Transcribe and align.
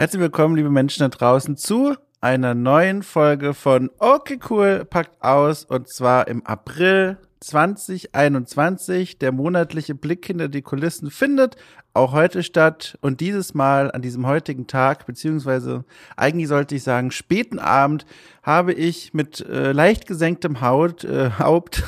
Herzlich 0.00 0.22
willkommen, 0.22 0.56
liebe 0.56 0.70
Menschen 0.70 1.00
da 1.00 1.08
draußen, 1.10 1.58
zu 1.58 1.94
einer 2.22 2.54
neuen 2.54 3.02
Folge 3.02 3.52
von 3.52 3.90
Okay 3.98 4.40
Cool 4.48 4.86
packt 4.86 5.22
aus 5.22 5.66
und 5.66 5.90
zwar 5.90 6.26
im 6.26 6.42
April 6.46 7.18
2021. 7.40 9.18
Der 9.18 9.30
monatliche 9.30 9.94
Blick 9.94 10.24
hinter 10.24 10.48
die 10.48 10.62
Kulissen 10.62 11.10
findet 11.10 11.56
auch 11.92 12.12
heute 12.12 12.42
statt 12.42 12.98
und 13.00 13.20
dieses 13.20 13.54
Mal 13.54 13.90
an 13.90 14.02
diesem 14.02 14.26
heutigen 14.26 14.66
Tag, 14.66 15.06
beziehungsweise 15.06 15.84
eigentlich 16.16 16.48
sollte 16.48 16.76
ich 16.76 16.82
sagen 16.82 17.10
späten 17.10 17.58
Abend, 17.58 18.06
habe 18.42 18.72
ich 18.72 19.12
mit 19.12 19.40
äh, 19.40 19.72
leicht 19.72 20.06
gesenktem 20.06 20.60
Haut, 20.60 21.04
äh, 21.04 21.30
Haupt 21.38 21.82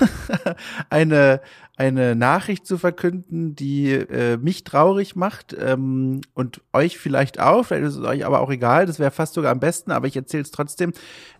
eine 0.90 1.40
eine 1.82 2.14
Nachricht 2.14 2.66
zu 2.66 2.78
verkünden, 2.78 3.56
die 3.56 3.90
äh, 3.92 4.36
mich 4.36 4.62
traurig 4.62 5.16
macht 5.16 5.56
ähm, 5.58 6.20
und 6.34 6.60
euch 6.72 6.98
vielleicht 6.98 7.40
auch, 7.40 7.64
vielleicht 7.64 7.86
ist 7.86 7.96
es 7.96 8.04
euch 8.04 8.24
aber 8.24 8.40
auch 8.40 8.50
egal, 8.50 8.86
das 8.86 9.00
wäre 9.00 9.10
fast 9.10 9.34
sogar 9.34 9.50
am 9.50 9.58
besten, 9.58 9.90
aber 9.90 10.06
ich 10.06 10.14
erzähle 10.14 10.44
es 10.44 10.52
trotzdem. 10.52 10.92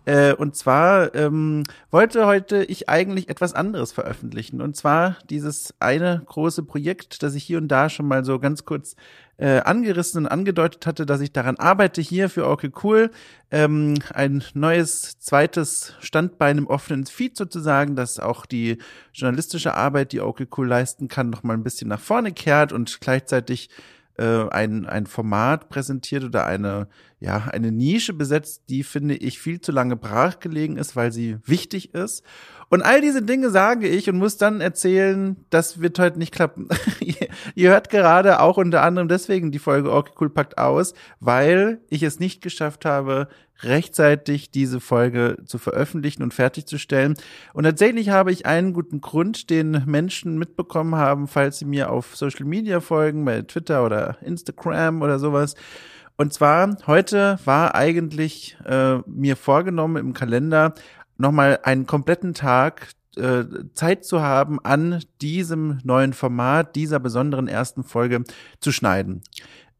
Äh, 0.03 0.33
und 0.33 0.55
zwar 0.55 1.15
ähm, 1.15 1.63
wollte 1.91 2.25
heute 2.25 2.63
ich 2.65 2.89
eigentlich 2.89 3.29
etwas 3.29 3.53
anderes 3.53 3.93
veröffentlichen 3.93 4.59
und 4.59 4.75
zwar 4.75 5.17
dieses 5.29 5.73
eine 5.79 6.23
große 6.25 6.63
Projekt, 6.63 7.23
das 7.23 7.35
ich 7.35 7.43
hier 7.43 7.59
und 7.59 7.69
da 7.69 7.87
schon 7.87 8.07
mal 8.07 8.25
so 8.25 8.37
ganz 8.37 8.52
kurz 8.61 8.95
äh, 9.37 9.59
angerissen 9.59 10.23
und 10.23 10.27
angedeutet 10.27 10.85
hatte, 10.85 11.05
dass 11.05 11.21
ich 11.21 11.31
daran 11.31 11.57
arbeite, 11.57 12.01
hier 12.01 12.29
für 12.29 12.47
Okay 12.47 12.71
Cool 12.83 13.09
ähm, 13.51 13.95
ein 14.13 14.43
neues 14.53 15.17
zweites 15.19 15.95
Standbein 15.99 16.59
im 16.59 16.67
offenen 16.67 17.05
Feed 17.05 17.35
sozusagen, 17.35 17.95
dass 17.95 18.19
auch 18.19 18.45
die 18.45 18.77
journalistische 19.13 19.73
Arbeit, 19.73 20.11
die 20.11 20.21
Okay 20.21 20.47
Cool 20.55 20.67
leisten 20.67 21.07
kann, 21.07 21.29
noch 21.29 21.43
mal 21.43 21.53
ein 21.53 21.63
bisschen 21.63 21.89
nach 21.89 21.99
vorne 21.99 22.31
kehrt 22.31 22.71
und 22.71 23.01
gleichzeitig 23.01 23.69
äh, 24.17 24.47
ein, 24.49 24.85
ein 24.85 25.05
Format 25.05 25.69
präsentiert 25.69 26.23
oder 26.23 26.45
eine, 26.45 26.87
ja, 27.19 27.47
eine 27.51 27.71
Nische 27.71 28.13
besetzt, 28.13 28.63
die 28.69 28.83
finde 28.83 29.15
ich 29.15 29.39
viel 29.39 29.61
zu 29.61 29.71
lange 29.71 29.95
brachgelegen 29.95 30.77
ist, 30.77 30.95
weil 30.95 31.11
sie 31.11 31.37
wichtig 31.45 31.93
ist. 31.93 32.23
Und 32.69 32.81
all 32.81 33.01
diese 33.01 33.21
Dinge 33.21 33.49
sage 33.49 33.87
ich 33.87 34.09
und 34.09 34.17
muss 34.17 34.37
dann 34.37 34.61
erzählen, 34.61 35.37
das 35.49 35.81
wird 35.81 35.99
heute 35.99 36.17
nicht 36.17 36.33
klappen. 36.33 36.69
Ihr 37.55 37.69
hört 37.69 37.89
gerade 37.89 38.39
auch 38.39 38.57
unter 38.57 38.81
anderem 38.83 39.07
deswegen 39.07 39.51
die 39.51 39.59
Folge 39.59 39.91
Okay 39.91 40.11
Cool 40.19 40.29
packt 40.29 40.57
aus, 40.57 40.93
weil 41.19 41.81
ich 41.89 42.03
es 42.03 42.19
nicht 42.19 42.41
geschafft 42.41 42.85
habe, 42.85 43.27
rechtzeitig 43.63 44.51
diese 44.51 44.79
Folge 44.79 45.37
zu 45.45 45.57
veröffentlichen 45.57 46.23
und 46.23 46.33
fertigzustellen. 46.33 47.15
Und 47.53 47.63
tatsächlich 47.63 48.09
habe 48.09 48.31
ich 48.31 48.45
einen 48.45 48.73
guten 48.73 49.01
Grund, 49.01 49.49
den 49.49 49.83
Menschen 49.85 50.37
mitbekommen 50.37 50.95
haben, 50.95 51.27
falls 51.27 51.59
sie 51.59 51.65
mir 51.65 51.91
auf 51.91 52.15
Social 52.15 52.45
Media 52.45 52.79
folgen, 52.79 53.25
bei 53.25 53.41
Twitter 53.41 53.85
oder 53.85 54.17
Instagram 54.21 55.01
oder 55.01 55.19
sowas. 55.19 55.55
Und 56.15 56.33
zwar, 56.33 56.77
heute 56.85 57.39
war 57.45 57.75
eigentlich 57.75 58.57
äh, 58.65 58.97
mir 59.07 59.35
vorgenommen 59.35 59.97
im 59.97 60.13
Kalender, 60.13 60.75
nochmal 61.17 61.59
einen 61.63 61.87
kompletten 61.87 62.33
Tag 62.33 62.89
äh, 63.15 63.43
Zeit 63.73 64.05
zu 64.05 64.21
haben, 64.21 64.59
an 64.63 65.03
diesem 65.21 65.79
neuen 65.83 66.13
Format, 66.13 66.75
dieser 66.75 66.99
besonderen 66.99 67.47
ersten 67.47 67.83
Folge 67.83 68.23
zu 68.59 68.71
schneiden. 68.71 69.21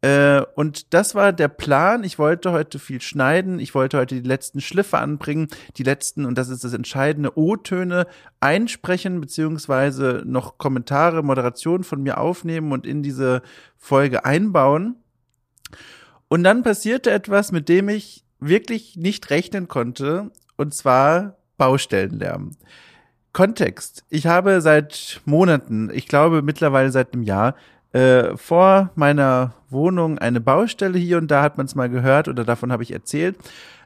Äh, 0.04 0.44
und 0.56 0.94
das 0.94 1.16
war 1.16 1.32
der 1.32 1.48
Plan. 1.48 2.04
Ich 2.04 2.20
wollte 2.20 2.52
heute 2.52 2.78
viel 2.78 3.00
schneiden. 3.00 3.60
Ich 3.60 3.74
wollte 3.74 3.98
heute 3.98 4.22
die 4.22 4.28
letzten 4.28 4.60
Schliffe 4.60 4.98
anbringen, 4.98 5.48
die 5.78 5.84
letzten, 5.84 6.26
und 6.26 6.38
das 6.38 6.50
ist 6.50 6.66
das 6.66 6.74
entscheidende, 6.74 7.38
O-Töne 7.38 8.06
einsprechen, 8.42 9.22
beziehungsweise 9.22 10.22
noch 10.26 10.58
Kommentare, 10.58 11.24
Moderation 11.24 11.86
von 11.86 12.04
mir 12.04 12.18
aufnehmen 12.18 12.74
und 12.74 12.86
in 12.86 13.02
diese 13.02 13.44
Folge 13.78 14.26
einbauen. 14.26 14.98
Und 16.28 16.44
dann 16.44 16.64
passierte 16.64 17.10
etwas, 17.10 17.54
mit 17.54 17.70
dem 17.70 17.88
ich 17.88 18.26
wirklich 18.42 18.98
nicht 18.98 19.30
rechnen 19.30 19.70
konnte 19.70 20.32
und 20.58 20.74
zwar 20.74 21.38
Baustellenlärm. 21.56 22.52
Kontext. 23.32 24.04
Ich 24.10 24.28
habe 24.28 24.60
seit 24.60 25.22
Monaten, 25.24 25.90
ich 25.94 26.08
glaube 26.08 26.42
mittlerweile 26.42 26.92
seit 26.92 27.14
einem 27.14 27.24
Jahr, 27.24 27.56
äh, 27.94 28.36
vor 28.38 28.92
meiner 28.96 29.54
Wohnung 29.70 30.20
eine 30.20 30.42
Baustelle 30.42 30.98
hier 30.98 31.18
und 31.18 31.32
da 31.32 31.42
hat 31.42 31.58
man 31.58 31.66
es 31.66 31.76
mal 31.76 31.90
gehört 31.90 32.28
oder 32.28 32.44
davon 32.44 32.72
habe 32.72 32.84
ich 32.84 32.92
erzählt. 32.92 33.38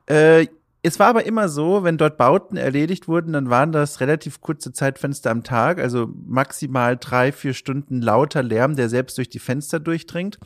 Äh, 0.07 0.47
es 0.83 0.99
war 0.99 1.07
aber 1.07 1.25
immer 1.25 1.49
so, 1.49 1.83
wenn 1.83 1.97
dort 1.97 2.17
Bauten 2.17 2.55
erledigt 2.55 3.07
wurden, 3.07 3.33
dann 3.33 3.49
waren 3.49 3.71
das 3.71 3.99
relativ 3.99 4.39
kurze 4.41 4.71
Zeitfenster 4.71 5.31
am 5.31 5.43
Tag, 5.43 5.79
also 5.79 6.07
maximal 6.25 6.95
drei, 6.97 7.31
vier 7.31 7.53
Stunden 7.53 8.01
lauter 8.01 8.43
Lärm, 8.43 8.75
der 8.75 8.87
selbst 8.87 9.17
durch 9.17 9.27
die 9.27 9.39
Fenster 9.39 9.79
durchdringt. 9.79 10.39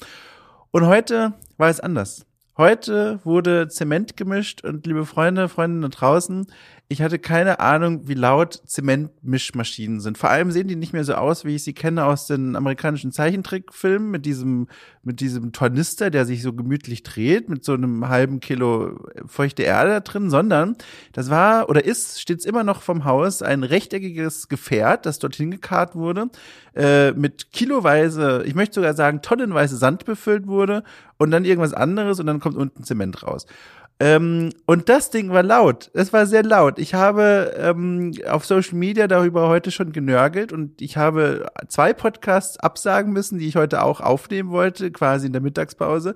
Und 0.72 0.88
heute 0.88 1.33
war 1.57 1.69
es 1.69 1.79
anders. 1.79 2.25
Heute 2.57 3.19
wurde 3.23 3.67
Zement 3.67 4.17
gemischt 4.17 4.63
und 4.63 4.85
liebe 4.85 5.05
Freunde, 5.05 5.47
Freundinnen 5.47 5.91
draußen, 5.91 6.47
ich 6.91 7.02
hatte 7.02 7.19
keine 7.19 7.62
Ahnung, 7.62 8.09
wie 8.09 8.16
laut 8.16 8.63
Zementmischmaschinen 8.66 10.02
sind. 10.02 10.18
Vor 10.18 10.29
allem 10.29 10.52
sehen 10.52 10.68
die 10.68 10.75
nicht 10.75 10.91
mehr 10.91 11.06
so 11.06 11.13
aus, 11.13 11.46
wie 11.46 11.56
ich 11.56 11.63
sie 11.63 11.72
kenne 11.72 12.03
aus 12.03 12.28
den 12.28 12.57
amerikanischen 12.57 13.13
Zeichentrickfilmen 13.13 14.12
mit 14.12 14.25
diesem, 14.25 14.68
mit 15.02 15.22
diesem 15.22 15.53
Tornister, 15.53 16.09
der 16.09 16.25
sich 16.25 16.41
so 16.41 16.52
gemütlich 16.52 17.03
dreht, 17.03 17.47
mit 17.47 17.63
so 17.63 17.75
einem 17.75 18.09
halben 18.09 18.41
Kilo 18.41 19.00
feuchte 19.25 19.63
Erde 19.63 19.91
da 19.91 20.00
drin, 20.02 20.29
sondern 20.29 20.75
das 21.13 21.29
war 21.29 21.69
oder 21.69 21.85
ist, 21.85 22.19
steht's 22.19 22.44
immer 22.44 22.66
noch 22.66 22.81
vom 22.81 23.06
Haus, 23.06 23.41
ein 23.41 23.63
rechteckiges 23.63 24.50
Gefährt, 24.50 25.06
das 25.06 25.18
dorthin 25.18 25.50
gekarrt 25.50 25.96
wurde, 25.96 26.28
äh, 26.75 27.13
mit 27.13 27.53
kiloweise, 27.53 28.44
ich 28.46 28.53
möchte 28.53 28.75
sogar 28.75 28.96
sagen, 28.96 29.22
tonnenweise 29.22 29.78
Sand 29.78 30.03
befüllt 30.03 30.46
wurde 30.47 30.84
und 31.18 31.31
dann 31.31 31.46
irgendwas 31.46 31.73
anderes 31.73 32.19
und 32.19 32.25
dann 32.25 32.41
kommt 32.41 32.58
unten 32.58 32.84
Zement 32.84 33.23
raus. 33.23 33.46
Ähm, 34.03 34.50
und 34.66 34.89
das 34.89 35.12
Ding 35.12 35.29
war 35.29 35.44
laut. 35.44 35.91
Es 35.94 36.12
war 36.12 36.25
sehr 36.25 36.41
laut. 36.41 36.79
Ich 36.79 36.95
habe 36.95 37.53
ähm, 37.56 38.13
auf 38.28 38.47
Social 38.47 38.73
Media 38.73 39.06
darüber 39.06 39.47
heute 39.47 39.69
schon 39.69 39.91
genörgelt 39.91 40.51
und 40.51 40.81
ich 40.81 40.97
habe 40.97 41.45
zwei 41.67 41.94
Podcasts 41.94 42.57
absagen 42.57 43.13
müssen, 43.13 43.38
die 43.38 43.47
ich 43.47 43.57
heute 43.57 43.84
auch 43.84 44.01
aufnehmen 44.01 44.50
wollte, 44.50 44.90
quasi 44.90 45.28
in 45.28 45.34
der 45.34 45.41
Mittagspause, 45.44 46.16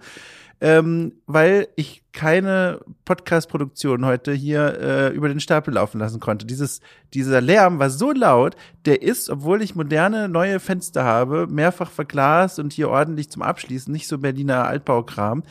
ähm, 0.61 1.13
weil 1.27 1.67
ich 1.75 2.01
keine 2.11 2.79
Podcast-Produktion 3.03 4.03
heute 4.03 4.33
hier 4.33 4.79
äh, 4.79 5.09
über 5.13 5.29
den 5.29 5.39
Stapel 5.39 5.75
laufen 5.75 5.99
lassen 5.99 6.19
konnte. 6.19 6.47
Dieses, 6.47 6.79
dieser 7.13 7.39
Lärm 7.39 7.77
war 7.77 7.91
so 7.91 8.11
laut, 8.11 8.55
der 8.85 9.03
ist, 9.03 9.29
obwohl 9.29 9.61
ich 9.61 9.75
moderne 9.75 10.27
neue 10.27 10.59
Fenster 10.59 11.03
habe, 11.03 11.45
mehrfach 11.45 11.91
verglast 11.91 12.57
und 12.57 12.73
hier 12.73 12.89
ordentlich 12.89 13.29
zum 13.29 13.43
Abschließen, 13.43 13.93
nicht 13.93 14.07
so 14.07 14.17
Berliner 14.17 14.65
Altbaukram, 14.65 15.43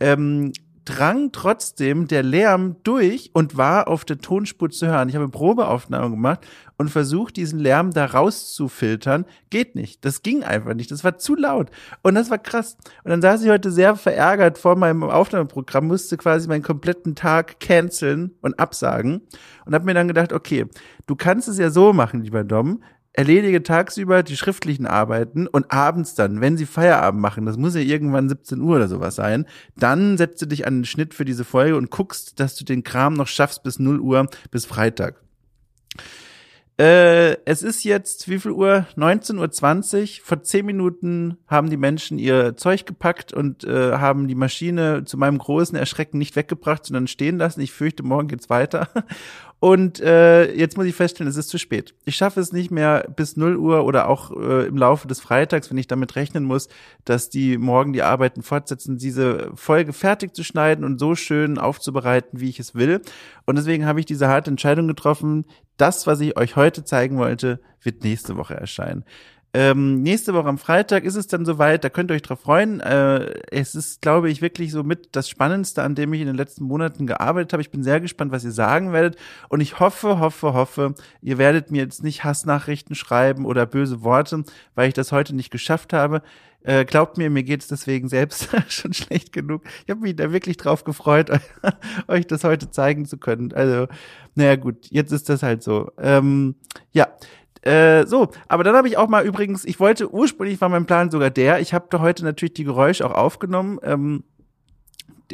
ähm, 0.00 0.52
drang 0.84 1.32
trotzdem 1.32 2.08
der 2.08 2.22
Lärm 2.22 2.76
durch 2.82 3.30
und 3.32 3.56
war 3.56 3.88
auf 3.88 4.04
der 4.04 4.18
Tonspur 4.18 4.70
zu 4.70 4.86
hören. 4.86 5.08
Ich 5.08 5.14
habe 5.14 5.28
Probeaufnahmen 5.28 6.10
gemacht 6.10 6.46
und 6.76 6.90
versucht, 6.90 7.36
diesen 7.36 7.58
Lärm 7.58 7.92
da 7.92 8.06
rauszufiltern. 8.06 9.24
Geht 9.50 9.74
nicht. 9.74 10.04
Das 10.04 10.22
ging 10.22 10.42
einfach 10.42 10.74
nicht. 10.74 10.90
Das 10.90 11.04
war 11.04 11.18
zu 11.18 11.36
laut. 11.36 11.70
Und 12.02 12.14
das 12.14 12.30
war 12.30 12.38
krass. 12.38 12.76
Und 13.04 13.10
dann 13.10 13.22
saß 13.22 13.42
ich 13.42 13.50
heute 13.50 13.70
sehr 13.70 13.96
verärgert 13.96 14.58
vor 14.58 14.76
meinem 14.76 15.04
Aufnahmeprogramm, 15.04 15.86
musste 15.86 16.16
quasi 16.16 16.48
meinen 16.48 16.62
kompletten 16.62 17.14
Tag 17.14 17.60
canceln 17.60 18.34
und 18.40 18.58
absagen 18.58 19.22
und 19.64 19.74
habe 19.74 19.84
mir 19.84 19.94
dann 19.94 20.08
gedacht, 20.08 20.32
okay, 20.32 20.66
du 21.06 21.14
kannst 21.14 21.48
es 21.48 21.58
ja 21.58 21.70
so 21.70 21.92
machen, 21.92 22.22
lieber 22.22 22.44
Dom 22.44 22.82
erledige 23.12 23.62
tagsüber 23.62 24.22
die 24.22 24.36
schriftlichen 24.36 24.86
Arbeiten 24.86 25.46
und 25.46 25.70
abends 25.70 26.14
dann, 26.14 26.40
wenn 26.40 26.56
sie 26.56 26.66
Feierabend 26.66 27.20
machen, 27.20 27.44
das 27.44 27.58
muss 27.58 27.74
ja 27.74 27.80
irgendwann 27.80 28.28
17 28.28 28.60
Uhr 28.60 28.76
oder 28.76 28.88
sowas 28.88 29.14
sein, 29.14 29.46
dann 29.76 30.16
setzt 30.16 30.40
du 30.40 30.46
dich 30.46 30.66
an 30.66 30.78
den 30.78 30.84
Schnitt 30.84 31.12
für 31.14 31.24
diese 31.24 31.44
Folge 31.44 31.76
und 31.76 31.90
guckst, 31.90 32.40
dass 32.40 32.56
du 32.56 32.64
den 32.64 32.82
Kram 32.82 33.14
noch 33.14 33.26
schaffst 33.28 33.62
bis 33.62 33.78
0 33.78 34.00
Uhr, 34.00 34.28
bis 34.50 34.64
Freitag. 34.64 35.20
Äh, 36.78 37.36
es 37.44 37.62
ist 37.62 37.84
jetzt, 37.84 38.28
wie 38.28 38.38
viel 38.38 38.52
Uhr? 38.52 38.86
19.20 38.96 40.00
Uhr. 40.00 40.24
Vor 40.24 40.42
zehn 40.42 40.64
Minuten 40.64 41.36
haben 41.46 41.68
die 41.68 41.76
Menschen 41.76 42.18
ihr 42.18 42.56
Zeug 42.56 42.86
gepackt 42.86 43.32
und 43.32 43.64
äh, 43.64 43.92
haben 43.92 44.26
die 44.26 44.34
Maschine 44.34 45.04
zu 45.04 45.18
meinem 45.18 45.38
großen 45.38 45.76
Erschrecken 45.76 46.18
nicht 46.18 46.34
weggebracht, 46.34 46.86
sondern 46.86 47.08
stehen 47.08 47.36
lassen. 47.36 47.60
Ich 47.60 47.72
fürchte, 47.72 48.02
morgen 48.02 48.28
geht's 48.28 48.50
weiter. 48.50 48.88
Und 49.62 50.00
äh, 50.00 50.52
jetzt 50.56 50.76
muss 50.76 50.86
ich 50.86 50.96
feststellen, 50.96 51.30
es 51.30 51.36
ist 51.36 51.48
zu 51.48 51.56
spät. 51.56 51.94
Ich 52.04 52.16
schaffe 52.16 52.40
es 52.40 52.52
nicht 52.52 52.72
mehr 52.72 53.08
bis 53.14 53.36
0 53.36 53.56
Uhr 53.56 53.84
oder 53.84 54.08
auch 54.08 54.32
äh, 54.32 54.66
im 54.66 54.76
Laufe 54.76 55.06
des 55.06 55.20
Freitags, 55.20 55.70
wenn 55.70 55.78
ich 55.78 55.86
damit 55.86 56.16
rechnen 56.16 56.42
muss, 56.42 56.68
dass 57.04 57.30
die 57.30 57.58
morgen 57.58 57.92
die 57.92 58.02
Arbeiten 58.02 58.42
fortsetzen, 58.42 58.98
diese 58.98 59.52
Folge 59.54 59.92
fertig 59.92 60.34
zu 60.34 60.42
schneiden 60.42 60.84
und 60.84 60.98
so 60.98 61.14
schön 61.14 61.58
aufzubereiten, 61.58 62.40
wie 62.40 62.48
ich 62.48 62.58
es 62.58 62.74
will. 62.74 63.02
Und 63.46 63.54
deswegen 63.56 63.86
habe 63.86 64.00
ich 64.00 64.06
diese 64.06 64.26
harte 64.26 64.50
Entscheidung 64.50 64.88
getroffen. 64.88 65.44
Das, 65.82 66.06
was 66.06 66.20
ich 66.20 66.36
euch 66.36 66.54
heute 66.54 66.84
zeigen 66.84 67.18
wollte, 67.18 67.58
wird 67.82 68.04
nächste 68.04 68.36
Woche 68.36 68.54
erscheinen. 68.54 69.04
Ähm, 69.52 70.00
nächste 70.00 70.32
Woche 70.32 70.46
am 70.46 70.56
Freitag 70.56 71.02
ist 71.02 71.16
es 71.16 71.26
dann 71.26 71.44
soweit, 71.44 71.82
da 71.82 71.88
könnt 71.88 72.12
ihr 72.12 72.14
euch 72.14 72.22
drauf 72.22 72.42
freuen. 72.42 72.78
Äh, 72.78 73.34
es 73.50 73.74
ist, 73.74 74.00
glaube 74.00 74.30
ich, 74.30 74.42
wirklich 74.42 74.70
so 74.70 74.84
mit 74.84 75.08
das 75.16 75.28
Spannendste, 75.28 75.82
an 75.82 75.96
dem 75.96 76.12
ich 76.12 76.20
in 76.20 76.28
den 76.28 76.36
letzten 76.36 76.62
Monaten 76.62 77.08
gearbeitet 77.08 77.52
habe. 77.52 77.62
Ich 77.62 77.72
bin 77.72 77.82
sehr 77.82 78.00
gespannt, 78.00 78.30
was 78.30 78.44
ihr 78.44 78.52
sagen 78.52 78.92
werdet. 78.92 79.16
Und 79.48 79.60
ich 79.60 79.80
hoffe, 79.80 80.20
hoffe, 80.20 80.54
hoffe, 80.54 80.94
ihr 81.20 81.36
werdet 81.36 81.72
mir 81.72 81.82
jetzt 81.82 82.04
nicht 82.04 82.22
Hassnachrichten 82.22 82.94
schreiben 82.94 83.44
oder 83.44 83.66
böse 83.66 84.04
Worte, 84.04 84.44
weil 84.76 84.86
ich 84.86 84.94
das 84.94 85.10
heute 85.10 85.34
nicht 85.34 85.50
geschafft 85.50 85.92
habe. 85.92 86.22
Äh, 86.64 86.84
glaubt 86.84 87.18
mir, 87.18 87.28
mir 87.30 87.42
geht's 87.42 87.68
deswegen 87.68 88.08
selbst 88.08 88.48
schon 88.68 88.92
schlecht 88.92 89.32
genug. 89.32 89.62
Ich 89.84 89.90
habe 89.90 90.00
mich 90.00 90.16
da 90.16 90.32
wirklich 90.32 90.56
drauf 90.56 90.84
gefreut, 90.84 91.30
euch 92.08 92.26
das 92.26 92.44
heute 92.44 92.70
zeigen 92.70 93.04
zu 93.06 93.18
können. 93.18 93.52
Also, 93.52 93.88
naja 94.34 94.56
gut, 94.56 94.86
jetzt 94.90 95.12
ist 95.12 95.28
das 95.28 95.42
halt 95.42 95.62
so. 95.62 95.90
Ähm, 95.98 96.54
ja, 96.92 97.08
äh, 97.62 98.06
so, 98.06 98.30
aber 98.48 98.64
dann 98.64 98.74
habe 98.74 98.88
ich 98.88 98.96
auch 98.96 99.08
mal 99.08 99.24
übrigens, 99.24 99.64
ich 99.64 99.78
wollte, 99.78 100.12
ursprünglich 100.12 100.60
war 100.60 100.68
mein 100.68 100.86
Plan 100.86 101.10
sogar 101.10 101.30
der, 101.30 101.60
ich 101.60 101.74
habe 101.74 102.00
heute 102.00 102.24
natürlich 102.24 102.54
die 102.54 102.64
Geräusche 102.64 103.06
auch 103.06 103.14
aufgenommen, 103.14 103.78
ähm, 103.82 104.24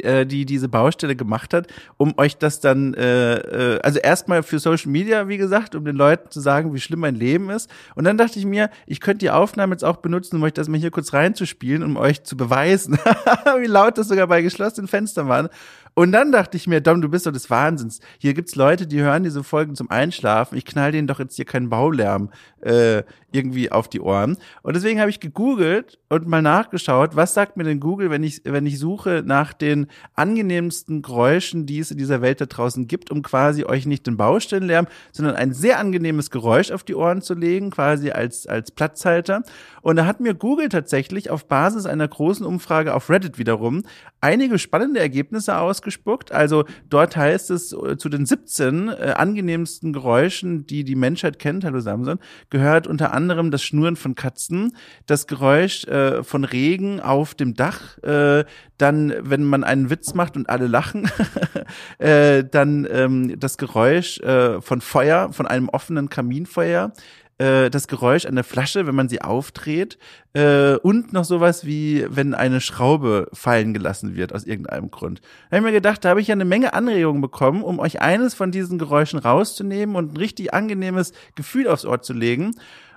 äh, 0.01 0.25
die 0.25 0.45
diese 0.45 0.69
Baustelle 0.69 1.15
gemacht 1.15 1.53
hat, 1.53 1.67
um 1.97 2.13
euch 2.17 2.37
das 2.37 2.59
dann, 2.59 2.93
äh, 2.93 3.35
äh, 3.35 3.79
also 3.81 3.99
erstmal 3.99 4.43
für 4.43 4.59
Social 4.59 4.91
Media, 4.91 5.27
wie 5.27 5.37
gesagt, 5.37 5.75
um 5.75 5.85
den 5.85 5.95
Leuten 5.95 6.29
zu 6.31 6.39
sagen, 6.39 6.73
wie 6.73 6.79
schlimm 6.79 6.99
mein 6.99 7.15
Leben 7.15 7.49
ist. 7.49 7.69
Und 7.95 8.03
dann 8.05 8.17
dachte 8.17 8.39
ich 8.39 8.45
mir, 8.45 8.69
ich 8.85 8.99
könnte 8.99 9.19
die 9.19 9.31
Aufnahme 9.31 9.73
jetzt 9.73 9.83
auch 9.83 9.97
benutzen, 9.97 10.37
um 10.37 10.43
euch 10.43 10.53
das 10.53 10.67
mal 10.67 10.79
hier 10.79 10.91
kurz 10.91 11.13
reinzuspielen, 11.13 11.83
um 11.83 11.97
euch 11.97 12.23
zu 12.23 12.37
beweisen, 12.37 12.97
wie 13.59 13.67
laut 13.67 13.97
das 13.97 14.07
sogar 14.07 14.27
bei 14.27 14.41
geschlossenen 14.41 14.87
Fenstern 14.87 15.27
war. 15.27 15.49
Und 15.95 16.11
dann 16.11 16.31
dachte 16.31 16.55
ich 16.55 16.67
mir, 16.67 16.81
Dom, 16.81 17.01
du 17.01 17.09
bist 17.09 17.25
doch 17.25 17.31
des 17.31 17.49
Wahnsinns. 17.49 17.99
Hier 18.19 18.33
gibt's 18.33 18.55
Leute, 18.55 18.87
die 18.87 19.01
hören 19.01 19.23
diese 19.23 19.43
Folgen 19.43 19.75
zum 19.75 19.89
Einschlafen. 19.89 20.57
Ich 20.57 20.65
knall 20.65 20.91
denen 20.91 21.07
doch 21.07 21.19
jetzt 21.19 21.35
hier 21.35 21.45
keinen 21.45 21.69
Baulärm 21.69 22.29
äh, 22.61 23.03
irgendwie 23.31 23.71
auf 23.71 23.89
die 23.89 23.99
Ohren. 23.99 24.37
Und 24.61 24.75
deswegen 24.75 24.99
habe 24.99 25.09
ich 25.09 25.19
gegoogelt 25.19 25.99
und 26.09 26.27
mal 26.27 26.41
nachgeschaut, 26.41 27.15
was 27.15 27.33
sagt 27.33 27.57
mir 27.57 27.63
denn 27.63 27.79
Google, 27.79 28.09
wenn 28.09 28.23
ich, 28.23 28.41
wenn 28.45 28.65
ich 28.65 28.79
suche 28.79 29.23
nach 29.25 29.53
den 29.53 29.78
angenehmsten 30.15 31.01
Geräuschen, 31.01 31.65
die 31.65 31.79
es 31.79 31.91
in 31.91 31.97
dieser 31.97 32.21
Welt 32.21 32.41
da 32.41 32.45
draußen 32.45 32.87
gibt, 32.87 33.11
um 33.11 33.21
quasi 33.21 33.63
euch 33.63 33.85
nicht 33.85 34.07
den 34.07 34.17
Baustellenlärm, 34.17 34.87
sondern 35.11 35.35
ein 35.35 35.53
sehr 35.53 35.79
angenehmes 35.79 36.31
Geräusch 36.31 36.71
auf 36.71 36.83
die 36.83 36.95
Ohren 36.95 37.21
zu 37.21 37.33
legen, 37.33 37.71
quasi 37.71 38.11
als, 38.11 38.47
als 38.47 38.71
Platzhalter. 38.71 39.43
Und 39.81 39.95
da 39.95 40.05
hat 40.05 40.19
mir 40.19 40.33
Google 40.33 40.69
tatsächlich 40.69 41.29
auf 41.29 41.47
Basis 41.47 41.85
einer 41.85 42.07
großen 42.07 42.45
Umfrage 42.45 42.93
auf 42.93 43.09
Reddit 43.09 43.37
wiederum 43.37 43.83
einige 44.21 44.59
spannende 44.59 44.99
Ergebnisse 44.99 45.57
ausgespuckt. 45.57 46.31
Also 46.31 46.65
dort 46.89 47.15
heißt 47.15 47.51
es, 47.51 47.73
äh, 47.73 47.97
zu 47.97 48.09
den 48.09 48.25
17 48.25 48.89
äh, 48.89 49.13
angenehmsten 49.15 49.93
Geräuschen, 49.93 50.65
die 50.65 50.83
die 50.83 50.95
Menschheit 50.95 51.39
kennt, 51.39 51.63
hallo 51.63 51.79
Samson, 51.79 52.19
gehört 52.49 52.87
unter 52.87 53.13
anderem 53.13 53.51
das 53.51 53.63
Schnurren 53.63 53.95
von 53.95 54.15
Katzen, 54.15 54.75
das 55.05 55.27
Geräusch 55.27 55.85
äh, 55.85 56.23
von 56.23 56.43
Regen 56.43 56.99
auf 56.99 57.33
dem 57.33 57.53
Dach, 57.53 57.97
äh, 57.99 58.45
dann, 58.77 59.13
wenn 59.21 59.43
man 59.43 59.63
einen 59.69 59.89
Witz 59.89 60.13
macht 60.13 60.35
und 60.35 60.49
alle 60.49 60.67
lachen, 60.67 61.09
äh, 61.99 62.43
dann 62.43 62.87
ähm, 62.91 63.39
das 63.39 63.57
Geräusch 63.57 64.19
äh, 64.19 64.61
von 64.61 64.81
Feuer, 64.81 65.31
von 65.31 65.47
einem 65.47 65.69
offenen 65.69 66.09
Kaminfeuer, 66.09 66.91
äh, 67.39 67.69
das 67.69 67.87
Geräusch 67.87 68.23
der 68.23 68.43
Flasche, 68.43 68.85
wenn 68.85 68.95
man 68.95 69.09
sie 69.09 69.21
aufdreht 69.21 69.97
äh, 70.33 70.73
und 70.75 71.13
noch 71.13 71.23
sowas 71.23 71.65
wie, 71.65 72.05
wenn 72.09 72.33
eine 72.33 72.61
Schraube 72.61 73.29
fallen 73.31 73.73
gelassen 73.73 74.15
wird 74.15 74.33
aus 74.33 74.43
irgendeinem 74.43 74.91
Grund. 74.91 75.21
Da 75.49 75.55
habe 75.55 75.57
ich 75.57 75.71
mir 75.71 75.77
gedacht, 75.77 76.03
da 76.03 76.09
habe 76.09 76.21
ich 76.21 76.27
ja 76.27 76.33
eine 76.33 76.45
Menge 76.45 76.73
Anregungen 76.73 77.21
bekommen, 77.21 77.63
um 77.63 77.79
euch 77.79 78.01
eines 78.01 78.33
von 78.33 78.51
diesen 78.51 78.77
Geräuschen 78.77 79.19
rauszunehmen 79.19 79.95
und 79.95 80.13
ein 80.13 80.17
richtig 80.17 80.53
angenehmes 80.53 81.13
Gefühl 81.35 81.67
aufs 81.67 81.85
Ohr 81.85 82.01
zu 82.01 82.13
legen. 82.13 82.55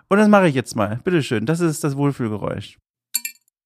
Und 0.08 0.19
das 0.19 0.28
mache 0.28 0.48
ich 0.48 0.54
jetzt 0.54 0.74
mal. 0.74 1.00
Bitteschön, 1.04 1.46
das 1.46 1.60
ist 1.60 1.84
das 1.84 1.96
Wohlfühlgeräusch. 1.96 2.78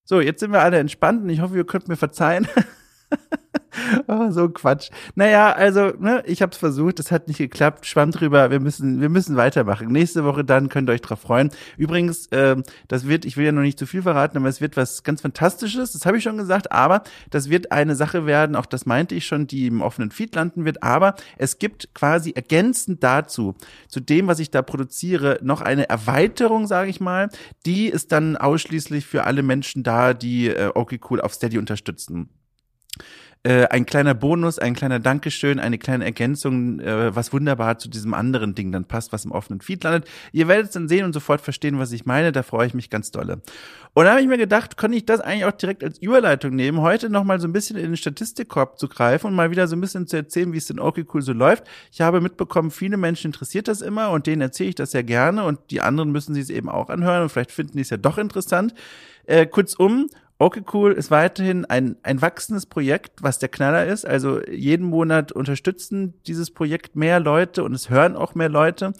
So, 0.05 0.21
jetzt 0.21 0.39
sind 0.39 0.53
wir 0.53 0.61
alle 0.61 0.77
entspannt 0.77 1.23
und 1.23 1.29
ich 1.29 1.41
hoffe, 1.41 1.57
ihr 1.57 1.65
könnt 1.65 1.89
mir 1.89 1.97
verzeihen. 1.97 2.47
oh, 4.07 4.31
so 4.31 4.49
Quatsch. 4.49 4.89
Naja, 5.15 5.51
also, 5.51 5.93
ne, 5.99 6.23
ich 6.25 6.41
habe 6.41 6.51
es 6.51 6.57
versucht, 6.57 6.99
es 6.99 7.11
hat 7.11 7.27
nicht 7.27 7.37
geklappt. 7.37 7.85
Schwamm 7.85 8.11
drüber, 8.11 8.51
wir 8.51 8.59
müssen, 8.59 9.01
wir 9.01 9.09
müssen 9.09 9.35
weitermachen. 9.35 9.87
Nächste 9.89 10.23
Woche 10.23 10.43
dann 10.43 10.69
könnt 10.69 10.89
ihr 10.89 10.93
euch 10.93 11.01
drauf 11.01 11.21
freuen. 11.21 11.51
Übrigens, 11.77 12.27
äh, 12.27 12.55
das 12.87 13.07
wird, 13.07 13.25
ich 13.25 13.37
will 13.37 13.45
ja 13.45 13.51
noch 13.51 13.61
nicht 13.61 13.79
zu 13.79 13.85
viel 13.85 14.01
verraten, 14.01 14.37
aber 14.37 14.47
es 14.47 14.61
wird 14.61 14.77
was 14.77 15.03
ganz 15.03 15.21
Fantastisches, 15.21 15.93
das 15.93 16.05
habe 16.05 16.17
ich 16.17 16.23
schon 16.23 16.37
gesagt, 16.37 16.71
aber 16.71 17.03
das 17.31 17.49
wird 17.49 17.71
eine 17.71 17.95
Sache 17.95 18.25
werden, 18.25 18.55
auch 18.55 18.65
das 18.65 18.85
meinte 18.85 19.15
ich 19.15 19.25
schon, 19.25 19.47
die 19.47 19.67
im 19.67 19.81
offenen 19.81 20.11
Feed 20.11 20.35
landen 20.35 20.63
wird, 20.63 20.83
aber 20.83 21.15
es 21.37 21.59
gibt 21.59 21.93
quasi 21.93 22.31
ergänzend 22.31 23.03
dazu, 23.03 23.55
zu 23.87 23.99
dem, 23.99 24.27
was 24.27 24.39
ich 24.39 24.51
da 24.51 24.61
produziere, 24.61 25.39
noch 25.41 25.61
eine 25.61 25.89
Erweiterung, 25.89 26.67
sage 26.67 26.89
ich 26.89 26.99
mal, 26.99 27.29
die 27.65 27.87
ist 27.87 28.11
dann 28.11 28.37
ausschließlich 28.37 29.05
für 29.05 29.23
alle 29.23 29.43
Menschen 29.43 29.83
da, 29.83 30.13
die 30.13 30.47
äh, 30.47 30.71
okay 30.75 30.99
cool 31.09 31.19
auf 31.19 31.33
Steady 31.33 31.57
unterstützen 31.57 32.29
äh, 33.47 33.65
ein 33.67 33.85
kleiner 33.85 34.13
Bonus, 34.13 34.59
ein 34.59 34.73
kleiner 34.73 34.99
Dankeschön, 34.99 35.59
eine 35.59 35.77
kleine 35.77 36.03
Ergänzung, 36.03 36.81
äh, 36.81 37.15
was 37.15 37.31
wunderbar 37.31 37.77
zu 37.77 37.87
diesem 37.87 38.13
anderen 38.13 38.55
Ding 38.55 38.73
dann 38.73 38.83
passt, 38.83 39.13
was 39.13 39.23
im 39.23 39.31
offenen 39.31 39.61
Feed 39.61 39.85
landet. 39.85 40.09
Ihr 40.33 40.49
werdet 40.49 40.65
es 40.67 40.71
dann 40.73 40.89
sehen 40.89 41.05
und 41.05 41.13
sofort 41.13 41.39
verstehen, 41.39 41.79
was 41.79 41.93
ich 41.93 42.05
meine. 42.05 42.33
Da 42.33 42.43
freue 42.43 42.67
ich 42.67 42.73
mich 42.73 42.89
ganz 42.89 43.11
dolle. 43.11 43.41
Und 43.93 44.05
da 44.05 44.11
habe 44.11 44.21
ich 44.21 44.27
mir 44.27 44.37
gedacht, 44.37 44.75
konnte 44.75 44.97
ich 44.97 45.05
das 45.05 45.21
eigentlich 45.21 45.45
auch 45.45 45.53
direkt 45.53 45.83
als 45.83 45.97
Überleitung 45.99 46.55
nehmen, 46.55 46.81
heute 46.81 47.09
nochmal 47.09 47.39
so 47.39 47.47
ein 47.47 47.53
bisschen 47.53 47.77
in 47.77 47.85
den 47.85 47.97
Statistikkorb 47.97 48.77
zu 48.79 48.89
greifen 48.89 49.27
und 49.27 49.35
mal 49.35 49.49
wieder 49.49 49.67
so 49.67 49.75
ein 49.75 49.81
bisschen 49.81 50.07
zu 50.07 50.17
erzählen, 50.17 50.51
wie 50.51 50.57
es 50.57 50.69
in 50.69 50.79
Okay 50.79 51.05
Cool 51.13 51.21
so 51.21 51.31
läuft. 51.31 51.63
Ich 51.91 52.01
habe 52.01 52.19
mitbekommen, 52.19 52.69
viele 52.69 52.97
Menschen 52.97 53.27
interessiert 53.27 53.69
das 53.69 53.81
immer 53.81 54.09
und 54.09 54.27
denen 54.27 54.41
erzähle 54.41 54.69
ich 54.69 54.75
das 54.75 54.91
sehr 54.91 55.03
gerne 55.03 55.45
und 55.45 55.59
die 55.71 55.79
anderen 55.79 56.11
müssen 56.11 56.33
sich 56.33 56.43
es 56.43 56.49
eben 56.49 56.69
auch 56.69 56.89
anhören 56.89 57.23
und 57.23 57.29
vielleicht 57.29 57.51
finden 57.51 57.77
die 57.77 57.81
es 57.81 57.91
ja 57.91 57.97
doch 57.97 58.17
interessant. 58.17 58.73
Äh, 59.25 59.45
kurzum, 59.45 60.09
Okay, 60.39 60.61
cool 60.71 60.91
ist 60.91 61.09
weiterhin 61.09 61.65
ein, 61.65 61.95
ein 62.03 62.21
wachsendes 62.21 62.67
Projekt, 62.67 63.23
was 63.23 63.39
der 63.39 63.49
Knaller 63.49 63.87
ist. 63.87 64.05
Also 64.05 64.39
jeden 64.45 64.85
Monat 64.85 65.31
unterstützen 65.31 66.13
dieses 66.27 66.51
Projekt 66.51 66.95
mehr 66.95 67.19
Leute 67.19 67.63
und 67.63 67.73
es 67.73 67.89
hören 67.89 68.15
auch 68.15 68.35
mehr 68.35 68.49
Leute. 68.49 68.93